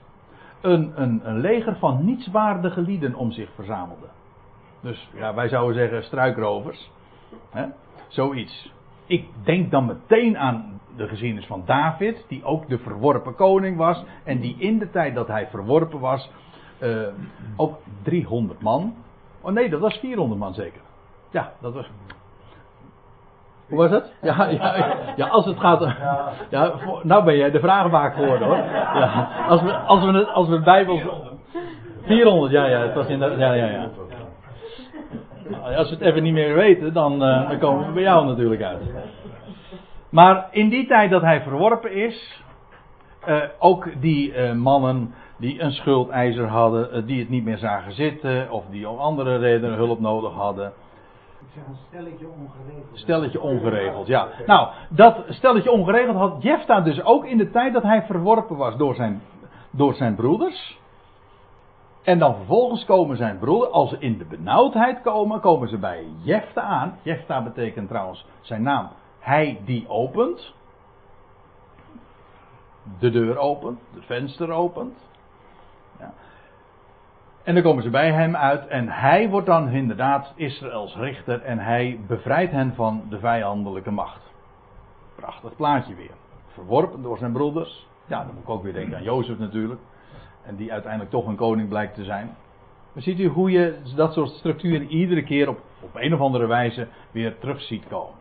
een, 0.62 0.92
een, 0.96 1.22
een 1.24 1.40
leger 1.40 1.76
van 1.76 2.06
nietswaardige 2.06 2.82
lieden 2.82 3.16
om 3.16 3.32
zich 3.32 3.50
verzamelde. 3.56 4.08
Dus 4.82 5.10
ja, 5.14 5.34
wij 5.34 5.48
zouden 5.48 5.76
zeggen 5.76 6.04
struikrovers. 6.04 6.92
Hè? 7.50 7.66
Zoiets. 8.08 8.72
Ik 9.06 9.28
denk 9.44 9.72
dan 9.72 9.86
meteen 9.86 10.38
aan 10.38 10.80
de 10.96 11.08
geschiedenis 11.08 11.46
van 11.46 11.64
David, 11.66 12.26
die 12.28 12.44
ook 12.44 12.68
de 12.68 12.78
verworpen 12.78 13.36
koning 13.36 13.78
was. 13.78 14.04
En 14.24 14.40
die 14.40 14.56
in 14.58 14.80
de 14.80 14.90
tijd 14.90 15.16
dat 15.16 15.28
hij 15.28 15.48
verworpen 15.48 16.00
was, 16.00 16.30
uh, 16.82 17.08
ook 17.56 17.78
300 18.04 18.62
man 18.62 18.94
Oh 19.44 19.52
nee, 19.52 19.70
dat 19.70 19.80
was 19.80 19.98
400 19.98 20.40
man 20.40 20.54
zeker. 20.54 20.82
Ja, 21.32 21.54
dat 21.62 21.74
was. 21.74 21.90
Hoe 23.74 23.82
was 23.82 23.92
het? 23.92 24.14
Ja, 24.22 24.48
ja, 24.50 24.96
ja 25.16 25.28
als 25.28 25.46
het 25.46 25.60
gaat. 25.60 25.80
Ja, 26.50 26.74
nou 27.04 27.24
ben 27.24 27.38
jij 27.38 27.52
de 27.52 27.60
vragenmaker 27.60 28.20
geworden 28.20 28.48
hoor. 28.48 28.58
Ja, 28.58 29.30
als 29.48 29.62
we, 29.62 29.74
als 29.74 30.04
we, 30.04 30.26
als 30.26 30.48
we 30.48 30.56
de 30.56 30.62
Bijbel. 30.62 31.02
400, 32.02 32.52
ja, 32.52 32.66
ja, 32.66 32.80
het 32.80 32.94
was 32.94 33.08
in 33.08 33.20
ja, 33.20 33.54
ja, 33.54 33.66
ja. 33.66 33.90
Als 35.78 35.90
we 35.90 35.96
het 35.96 36.02
even 36.02 36.24
niet 36.24 36.34
meer 36.34 36.56
weten, 36.56 36.94
dan, 36.94 37.14
uh, 37.14 37.50
dan 37.50 37.60
komen 37.60 37.88
we 37.88 37.92
bij 37.92 38.04
jou 38.04 38.26
natuurlijk 38.26 38.62
uit. 38.62 38.82
Maar 40.10 40.48
in 40.52 40.70
die 40.70 40.88
tijd 40.88 41.10
dat 41.10 41.22
hij 41.22 41.42
verworpen 41.42 41.94
is, 41.94 42.42
uh, 43.28 43.44
ook 43.60 44.02
die 44.02 44.34
uh, 44.34 44.52
mannen 44.52 45.14
die 45.38 45.62
een 45.62 45.72
schuldeiser 45.72 46.48
hadden, 46.48 46.92
eh, 46.92 47.02
die 47.06 47.20
het 47.20 47.30
niet 47.30 47.44
meer 47.44 47.58
zagen 47.58 47.94
zitten, 47.94 48.52
of 48.52 48.64
die 48.70 48.90
om 48.90 48.98
andere 48.98 49.38
redenen 49.38 49.76
hulp 49.76 50.00
nodig 50.00 50.34
hadden. 50.34 50.74
Zeg 51.54 51.64
stelletje 51.88 52.28
ongeregeld. 52.28 53.00
Stelletje 53.00 53.42
ongeregeld, 53.42 54.08
ja. 54.08 54.28
Nou, 54.46 54.70
dat 54.90 55.24
stelletje 55.28 55.72
ongeregeld 55.72 56.16
had 56.16 56.44
Jefta 56.44 56.82
dus 56.82 57.04
ook 57.04 57.26
in 57.26 57.38
de 57.38 57.50
tijd 57.50 57.74
dat 57.74 57.84
hij 57.84 58.04
verworpen 58.06 58.58
was 58.58 58.78
door 58.78 58.96
zijn, 58.96 59.22
door 59.72 59.94
zijn 59.94 60.16
broeders. 60.16 60.82
En 62.04 62.20
dan 62.20 62.36
vervolgens 62.36 62.86
komen 62.86 63.18
zijn 63.18 63.40
broeder, 63.40 63.70
als 63.70 63.90
ze 63.90 63.98
in 64.00 64.18
de 64.18 64.26
benauwdheid 64.26 65.02
komen, 65.02 65.40
komen 65.40 65.70
ze 65.70 65.78
bij 65.78 66.06
Jefta 66.22 66.62
aan. 66.62 66.98
Jefta 67.02 67.44
betekent 67.44 67.88
trouwens 67.88 68.26
zijn 68.42 68.62
naam, 68.62 68.90
hij 69.20 69.62
die 69.66 69.90
opent. 69.90 70.54
De 73.00 73.10
deur 73.10 73.38
opent, 73.38 73.80
de 73.94 74.02
venster 74.02 74.52
opent. 74.52 75.12
En 77.44 77.54
dan 77.54 77.64
komen 77.64 77.84
ze 77.84 77.90
bij 77.90 78.12
hem 78.12 78.36
uit 78.36 78.68
en 78.68 78.90
hij 78.90 79.30
wordt 79.30 79.48
dan 79.48 79.70
inderdaad 79.70 80.34
Israëls 80.36 80.96
richter 80.96 81.42
en 81.42 81.60
hij 81.60 82.00
bevrijdt 82.08 82.52
hen 82.52 82.74
van 82.76 83.04
de 83.10 83.20
vijandelijke 83.20 83.92
macht. 83.92 84.22
Prachtig 85.16 85.56
plaatje 85.56 85.96
weer. 85.96 86.14
Verworpen 86.48 87.02
door 87.02 87.18
zijn 87.18 87.32
broeders. 87.32 87.88
Ja, 88.06 88.18
dan 88.18 88.34
moet 88.34 88.44
ik 88.44 88.50
ook 88.50 88.64
weer 88.64 88.74
denken 88.74 88.98
aan 88.98 89.04
Jozef 89.04 89.38
natuurlijk. 89.38 89.82
En 90.46 90.56
die 90.56 90.72
uiteindelijk 90.72 91.12
toch 91.12 91.28
een 91.28 91.36
koning 91.36 91.70
blijkt 91.70 91.96
te 91.96 92.04
zijn. 92.04 92.36
Maar 92.94 93.04
ziet 93.04 93.20
u 93.20 93.28
hoe 93.28 93.52
je 93.52 93.78
dat 93.96 94.14
soort 94.14 94.30
structuren 94.30 94.88
iedere 94.88 95.24
keer 95.24 95.50
op, 95.50 95.62
op 95.82 95.96
een 95.96 96.14
of 96.14 96.20
andere 96.20 96.46
wijze 96.46 96.88
weer 97.12 97.40
terug 97.40 97.62
ziet 97.62 97.88
komen. 97.88 98.16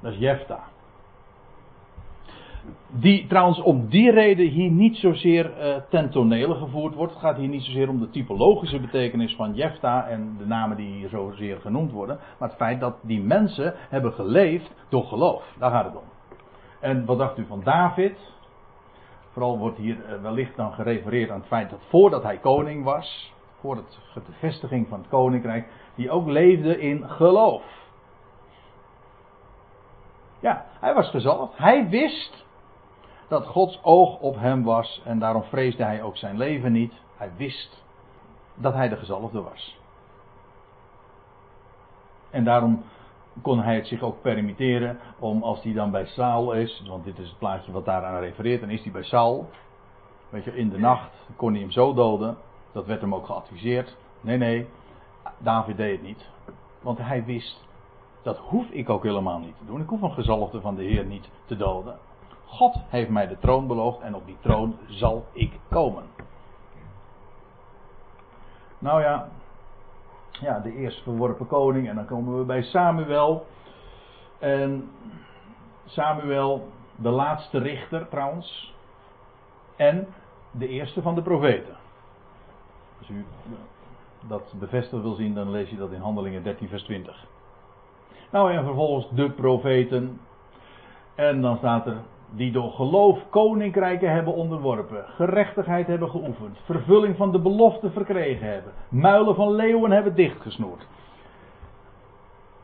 Dat 0.00 0.12
is 0.12 0.18
Jefta. 0.18 0.69
Die 2.88 3.26
trouwens 3.26 3.60
om 3.60 3.88
die 3.88 4.10
reden 4.10 4.46
hier 4.46 4.70
niet 4.70 4.96
zozeer 4.96 5.52
uh, 5.58 5.76
ten 5.88 6.12
gevoerd 6.56 6.94
wordt. 6.94 7.12
Het 7.12 7.22
gaat 7.22 7.36
hier 7.36 7.48
niet 7.48 7.62
zozeer 7.62 7.88
om 7.88 8.00
de 8.00 8.10
typologische 8.10 8.80
betekenis 8.80 9.34
van 9.34 9.54
Jefta 9.54 10.06
en 10.06 10.34
de 10.38 10.46
namen 10.46 10.76
die 10.76 10.92
hier 10.92 11.08
zozeer 11.08 11.60
genoemd 11.60 11.92
worden. 11.92 12.18
Maar 12.38 12.48
het 12.48 12.58
feit 12.58 12.80
dat 12.80 12.96
die 13.02 13.20
mensen 13.20 13.74
hebben 13.76 14.12
geleefd 14.12 14.74
door 14.88 15.04
geloof. 15.04 15.44
Daar 15.58 15.70
gaat 15.70 15.84
het 15.84 15.96
om. 15.96 16.08
En 16.80 17.04
wat 17.04 17.18
dacht 17.18 17.38
u 17.38 17.46
van 17.46 17.60
David? 17.64 18.18
Vooral 19.32 19.58
wordt 19.58 19.78
hier 19.78 20.04
eh, 20.04 20.22
wellicht 20.22 20.56
dan 20.56 20.72
gerefereerd 20.72 21.30
aan 21.30 21.38
het 21.38 21.48
feit 21.48 21.70
dat 21.70 21.82
voordat 21.88 22.22
hij 22.22 22.38
koning 22.38 22.84
was, 22.84 23.34
voor 23.60 23.76
het, 23.76 23.98
de 24.14 24.32
vestiging 24.38 24.88
van 24.88 24.98
het 24.98 25.08
koninkrijk, 25.08 25.68
die 25.94 26.10
ook 26.10 26.26
leefde 26.26 26.80
in 26.80 27.08
geloof. 27.08 27.62
Ja, 30.40 30.66
hij 30.80 30.94
was 30.94 31.10
gezalfd. 31.10 31.58
Hij 31.58 31.88
wist 31.88 32.46
dat 33.30 33.46
Gods 33.46 33.78
oog 33.82 34.18
op 34.18 34.36
hem 34.36 34.62
was 34.62 35.02
en 35.04 35.18
daarom 35.18 35.42
vreesde 35.42 35.84
hij 35.84 36.02
ook 36.02 36.16
zijn 36.16 36.36
leven 36.36 36.72
niet. 36.72 36.92
Hij 37.16 37.30
wist 37.36 37.84
dat 38.54 38.74
hij 38.74 38.88
de 38.88 38.96
gezalfde 38.96 39.42
was. 39.42 39.78
En 42.30 42.44
daarom 42.44 42.82
kon 43.42 43.60
hij 43.60 43.74
het 43.74 43.86
zich 43.86 44.02
ook 44.02 44.20
permitteren 44.20 44.98
om 45.18 45.42
als 45.42 45.62
hij 45.62 45.72
dan 45.72 45.90
bij 45.90 46.06
Saul 46.06 46.52
is, 46.52 46.82
want 46.88 47.04
dit 47.04 47.18
is 47.18 47.28
het 47.28 47.38
plaatje 47.38 47.72
wat 47.72 47.84
daaraan 47.84 48.20
refereert, 48.20 48.60
dan 48.60 48.70
is 48.70 48.82
hij 48.82 48.92
bij 48.92 49.02
Saul. 49.02 49.50
Weet 50.28 50.44
je, 50.44 50.56
in 50.56 50.68
de 50.68 50.78
nacht 50.78 51.10
kon 51.36 51.52
hij 51.52 51.60
hem 51.60 51.70
zo 51.70 51.94
doden. 51.94 52.36
Dat 52.72 52.86
werd 52.86 53.00
hem 53.00 53.14
ook 53.14 53.26
geadviseerd. 53.26 53.96
Nee, 54.20 54.36
nee, 54.36 54.68
David 55.38 55.76
deed 55.76 55.92
het 55.92 56.06
niet. 56.06 56.28
Want 56.80 56.98
hij 56.98 57.24
wist, 57.24 57.64
dat 58.22 58.38
hoef 58.38 58.68
ik 58.70 58.88
ook 58.88 59.02
helemaal 59.02 59.38
niet 59.38 59.58
te 59.58 59.64
doen. 59.66 59.80
Ik 59.80 59.88
hoef 59.88 60.02
een 60.02 60.12
gezalfde 60.12 60.60
van 60.60 60.74
de 60.74 60.82
Heer 60.82 61.04
niet 61.04 61.30
te 61.44 61.56
doden. 61.56 61.98
God 62.50 62.76
heeft 62.88 63.10
mij 63.10 63.26
de 63.26 63.38
troon 63.38 63.66
beloofd 63.66 64.00
en 64.00 64.14
op 64.14 64.26
die 64.26 64.36
troon 64.40 64.78
zal 64.88 65.24
ik 65.32 65.52
komen. 65.68 66.04
Nou 68.78 69.00
ja, 69.02 69.28
ja, 70.40 70.58
de 70.58 70.76
eerst 70.76 71.02
verworpen 71.02 71.46
koning. 71.46 71.88
En 71.88 71.94
dan 71.94 72.06
komen 72.06 72.38
we 72.38 72.44
bij 72.44 72.62
Samuel. 72.62 73.46
En 74.38 74.90
Samuel, 75.84 76.68
de 76.96 77.08
laatste 77.08 77.58
richter 77.58 78.08
trouwens. 78.08 78.74
En 79.76 80.06
de 80.50 80.68
eerste 80.68 81.02
van 81.02 81.14
de 81.14 81.22
profeten. 81.22 81.76
Als 82.98 83.08
u 83.08 83.24
dat 84.28 84.54
bevestigd 84.58 85.02
wil 85.02 85.14
zien, 85.14 85.34
dan 85.34 85.50
lees 85.50 85.70
je 85.70 85.76
dat 85.76 85.92
in 85.92 86.00
Handelingen 86.00 86.42
13, 86.42 86.68
vers 86.68 86.82
20. 86.82 87.26
Nou, 88.30 88.52
en 88.52 88.64
vervolgens 88.64 89.08
de 89.10 89.30
profeten. 89.30 90.20
En 91.14 91.40
dan 91.40 91.56
staat 91.56 91.86
er 91.86 91.96
die 92.30 92.52
door 92.52 92.70
geloof 92.70 93.18
koninkrijken 93.30 94.12
hebben 94.12 94.34
onderworpen, 94.34 95.04
gerechtigheid 95.06 95.86
hebben 95.86 96.10
geoefend, 96.10 96.58
vervulling 96.64 97.16
van 97.16 97.32
de 97.32 97.40
belofte 97.40 97.90
verkregen 97.90 98.46
hebben, 98.52 98.72
muilen 98.88 99.34
van 99.34 99.54
leeuwen 99.54 99.90
hebben 99.90 100.14
dichtgesnoerd. 100.14 100.86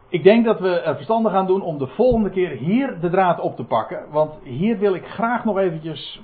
Ik 0.08 0.22
denk 0.22 0.44
dat 0.44 0.60
we 0.60 0.80
er 0.80 0.94
verstandig 0.94 1.32
aan 1.32 1.46
doen 1.46 1.62
om 1.62 1.78
de 1.78 1.86
volgende 1.86 2.30
keer 2.30 2.50
hier 2.50 3.00
de 3.00 3.10
draad 3.10 3.40
op 3.40 3.56
te 3.56 3.64
pakken, 3.64 4.04
want 4.10 4.34
hier 4.42 4.78
wil 4.78 4.94
ik 4.94 5.06
graag 5.06 5.44
nog 5.44 5.58
eventjes 5.58 6.22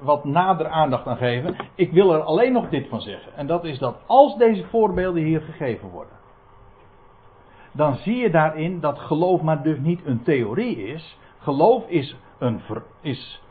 wat 0.00 0.24
nader 0.24 0.68
aandacht 0.68 1.06
aan 1.06 1.16
geven. 1.16 1.56
Ik 1.74 1.92
wil 1.92 2.14
er 2.14 2.20
alleen 2.20 2.52
nog 2.52 2.68
dit 2.68 2.88
van 2.88 3.00
zeggen, 3.00 3.32
en 3.36 3.46
dat 3.46 3.64
is 3.64 3.78
dat 3.78 3.96
als 4.06 4.36
deze 4.36 4.64
voorbeelden 4.64 5.22
hier 5.22 5.40
gegeven 5.40 5.88
worden, 5.88 6.18
dan 7.72 7.94
zie 7.94 8.16
je 8.16 8.30
daarin 8.30 8.80
dat 8.80 8.98
geloof 8.98 9.42
maar 9.42 9.62
dus 9.62 9.78
niet 9.78 10.06
een 10.06 10.22
theorie 10.22 10.82
is. 10.82 11.18
Geloof 11.42 11.88
is 11.88 12.16
een 12.38 12.60
is 13.00 13.42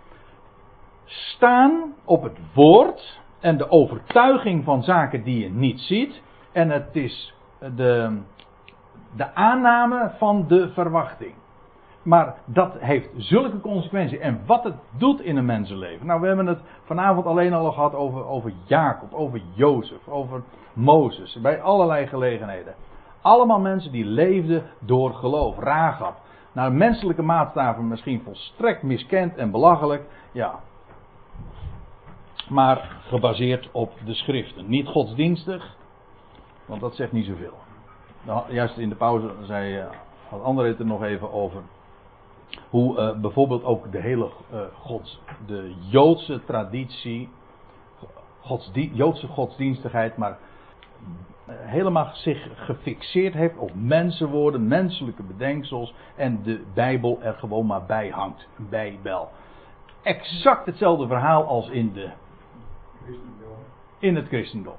staan 1.05 1.93
op 2.05 2.23
het 2.23 2.37
woord 2.53 3.19
en 3.39 3.57
de 3.57 3.69
overtuiging 3.69 4.63
van 4.63 4.83
zaken 4.83 5.23
die 5.23 5.43
je 5.43 5.49
niet 5.49 5.79
ziet. 5.79 6.21
En 6.51 6.69
het 6.69 6.95
is 6.95 7.33
de, 7.75 8.21
de 9.15 9.35
aanname 9.35 10.11
van 10.17 10.47
de 10.47 10.69
verwachting. 10.69 11.33
Maar 12.03 12.35
dat 12.45 12.73
heeft 12.79 13.09
zulke 13.15 13.59
consequenties. 13.59 14.19
En 14.19 14.41
wat 14.45 14.63
het 14.63 14.75
doet 14.97 15.21
in 15.21 15.37
een 15.37 15.45
mensenleven. 15.45 16.05
Nou, 16.05 16.21
we 16.21 16.27
hebben 16.27 16.45
het 16.45 16.61
vanavond 16.83 17.25
alleen 17.25 17.53
al 17.53 17.71
gehad 17.71 17.95
over, 17.95 18.25
over 18.25 18.53
Jacob, 18.65 19.13
over 19.13 19.41
Jozef, 19.53 20.07
over 20.07 20.43
Mozes. 20.73 21.39
Bij 21.41 21.61
allerlei 21.61 22.07
gelegenheden. 22.07 22.73
Allemaal 23.21 23.59
mensen 23.59 23.91
die 23.91 24.05
leefden 24.05 24.63
door 24.79 25.13
geloof. 25.13 25.57
Ragab 25.57 26.17
naar 26.59 26.73
menselijke 26.73 27.21
maatstaven 27.21 27.87
misschien 27.87 28.21
volstrekt 28.23 28.83
miskend 28.83 29.35
en 29.35 29.51
belachelijk. 29.51 30.03
Ja. 30.31 30.59
Maar 32.49 32.97
gebaseerd 33.07 33.69
op 33.71 33.91
de 34.05 34.13
schriften. 34.13 34.69
Niet 34.69 34.87
godsdienstig, 34.87 35.75
want 36.65 36.81
dat 36.81 36.95
zegt 36.95 37.11
niet 37.11 37.25
zoveel. 37.25 37.53
Nou, 38.23 38.53
juist 38.53 38.77
in 38.77 38.89
de 38.89 38.95
pauze 38.95 39.31
zei 39.41 39.77
uh, 39.77 39.85
had 40.29 40.43
André 40.43 40.67
het 40.67 40.79
er 40.79 40.85
nog 40.85 41.03
even 41.03 41.33
over. 41.33 41.61
Hoe 42.69 42.97
uh, 42.97 43.19
bijvoorbeeld 43.19 43.63
ook 43.63 43.91
de 43.91 44.01
hele 44.01 44.29
uh, 44.53 44.59
gods, 44.73 45.21
de 45.45 45.75
Joodse 45.89 46.41
traditie, 46.45 47.29
Joodse 48.73 49.27
godsdienstigheid, 49.27 50.17
maar 50.17 50.37
helemaal 51.49 52.09
zich 52.13 52.47
gefixeerd 52.55 53.33
heeft 53.33 53.57
op 53.57 53.71
mensenwoorden, 53.73 54.67
menselijke 54.67 55.23
bedenksels 55.23 55.93
en 56.15 56.43
de 56.43 56.63
Bijbel 56.73 57.21
er 57.21 57.33
gewoon 57.33 57.65
maar 57.65 57.85
bij 57.85 58.09
hangt. 58.09 58.47
Bijbel. 58.69 59.29
Exact 60.03 60.65
hetzelfde 60.65 61.07
verhaal 61.07 61.43
als 61.43 61.69
in, 61.69 61.93
de, 61.93 62.09
in 63.99 64.15
het 64.15 64.27
christendom. 64.27 64.75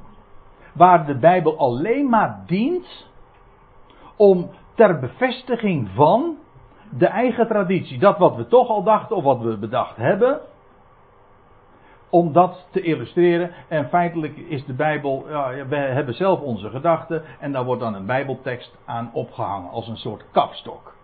Waar 0.75 1.07
de 1.07 1.19
Bijbel 1.19 1.59
alleen 1.59 2.09
maar 2.09 2.43
dient 2.47 3.09
om 4.17 4.51
ter 4.75 4.99
bevestiging 4.99 5.89
van 5.95 6.37
de 6.91 7.07
eigen 7.07 7.47
traditie. 7.47 7.99
Dat 7.99 8.19
wat 8.19 8.37
we 8.37 8.47
toch 8.47 8.69
al 8.69 8.83
dachten 8.83 9.17
of 9.17 9.25
wat 9.25 9.41
we 9.41 9.57
bedacht 9.57 9.97
hebben, 9.97 10.41
om 12.11 12.33
dat 12.33 12.67
te 12.71 12.81
illustreren. 12.81 13.51
En 13.69 13.89
feitelijk 13.89 14.37
is 14.37 14.65
de 14.65 14.73
Bijbel, 14.73 15.27
ja, 15.29 15.67
we 15.69 15.77
hebben 15.77 16.15
zelf 16.15 16.41
onze 16.41 16.71
gedachten 16.71 17.23
en 17.41 17.53
daar 17.53 17.65
wordt 17.65 17.81
dan 17.81 17.95
een 17.95 18.07
Bijbeltekst 18.07 18.77
aan 18.85 19.11
opgehangen 19.13 19.71
als 19.71 19.89
een 19.89 19.97
soort 19.97 20.25
kapstok. 20.33 20.95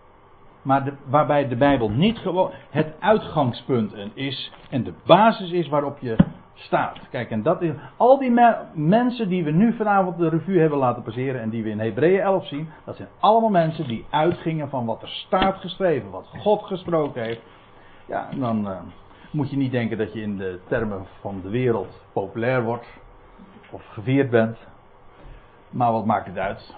Maar 0.62 0.84
de, 0.84 0.92
waarbij 1.04 1.48
de 1.48 1.56
Bijbel 1.56 1.90
niet 1.90 2.18
gewoon 2.18 2.50
het 2.70 2.92
uitgangspunt 3.00 3.94
is 4.14 4.52
en 4.70 4.82
de 4.82 4.92
basis 5.04 5.50
is 5.50 5.68
waarop 5.68 5.98
je 5.98 6.16
staat. 6.54 6.98
Kijk, 7.10 7.30
en 7.30 7.42
dat 7.42 7.62
is, 7.62 7.72
al 7.96 8.18
die 8.18 8.32
mensen 8.74 9.28
die 9.28 9.44
we 9.44 9.50
nu 9.50 9.76
vanavond 9.76 10.18
de 10.18 10.28
revue 10.28 10.60
hebben 10.60 10.78
laten 10.78 11.02
passeren 11.02 11.40
en 11.40 11.50
die 11.50 11.62
we 11.62 11.70
in 11.70 11.80
Hebreeën 11.80 12.20
11 12.20 12.46
zien, 12.46 12.68
dat 12.84 12.96
zijn 12.96 13.08
allemaal 13.20 13.50
mensen 13.50 13.86
die 13.86 14.04
uitgingen 14.10 14.68
van 14.68 14.86
wat 14.86 15.02
er 15.02 15.08
staat 15.08 15.56
geschreven, 15.56 16.10
wat 16.10 16.26
God 16.38 16.62
gesproken 16.62 17.22
heeft. 17.22 17.40
Ja, 18.06 18.28
en 18.30 18.40
dan. 18.40 18.68
Uh, 18.68 18.78
moet 19.30 19.50
je 19.50 19.56
niet 19.56 19.72
denken 19.72 19.98
dat 19.98 20.12
je 20.12 20.20
in 20.20 20.36
de 20.36 20.60
termen 20.68 21.06
van 21.20 21.40
de 21.42 21.48
wereld 21.48 22.00
populair 22.12 22.62
wordt 22.62 22.86
of 23.70 23.86
gevierd 23.86 24.30
bent. 24.30 24.58
Maar 25.70 25.92
wat 25.92 26.04
maakt 26.04 26.26
het 26.26 26.38
uit? 26.38 26.74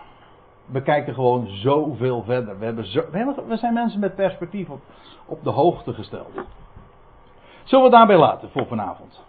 We 0.66 0.82
kijken 0.82 1.14
gewoon 1.14 1.46
zoveel 1.46 2.22
verder. 2.22 2.58
We, 2.58 2.64
hebben 2.64 2.86
zo, 2.86 3.04
we 3.48 3.56
zijn 3.56 3.72
mensen 3.72 4.00
met 4.00 4.14
perspectief 4.14 4.68
op, 4.68 4.80
op 5.26 5.44
de 5.44 5.50
hoogte 5.50 5.92
gesteld. 5.92 6.32
Zullen 7.64 7.84
we 7.84 7.90
daarbij 7.90 8.18
laten 8.18 8.50
voor 8.50 8.66
vanavond? 8.66 9.26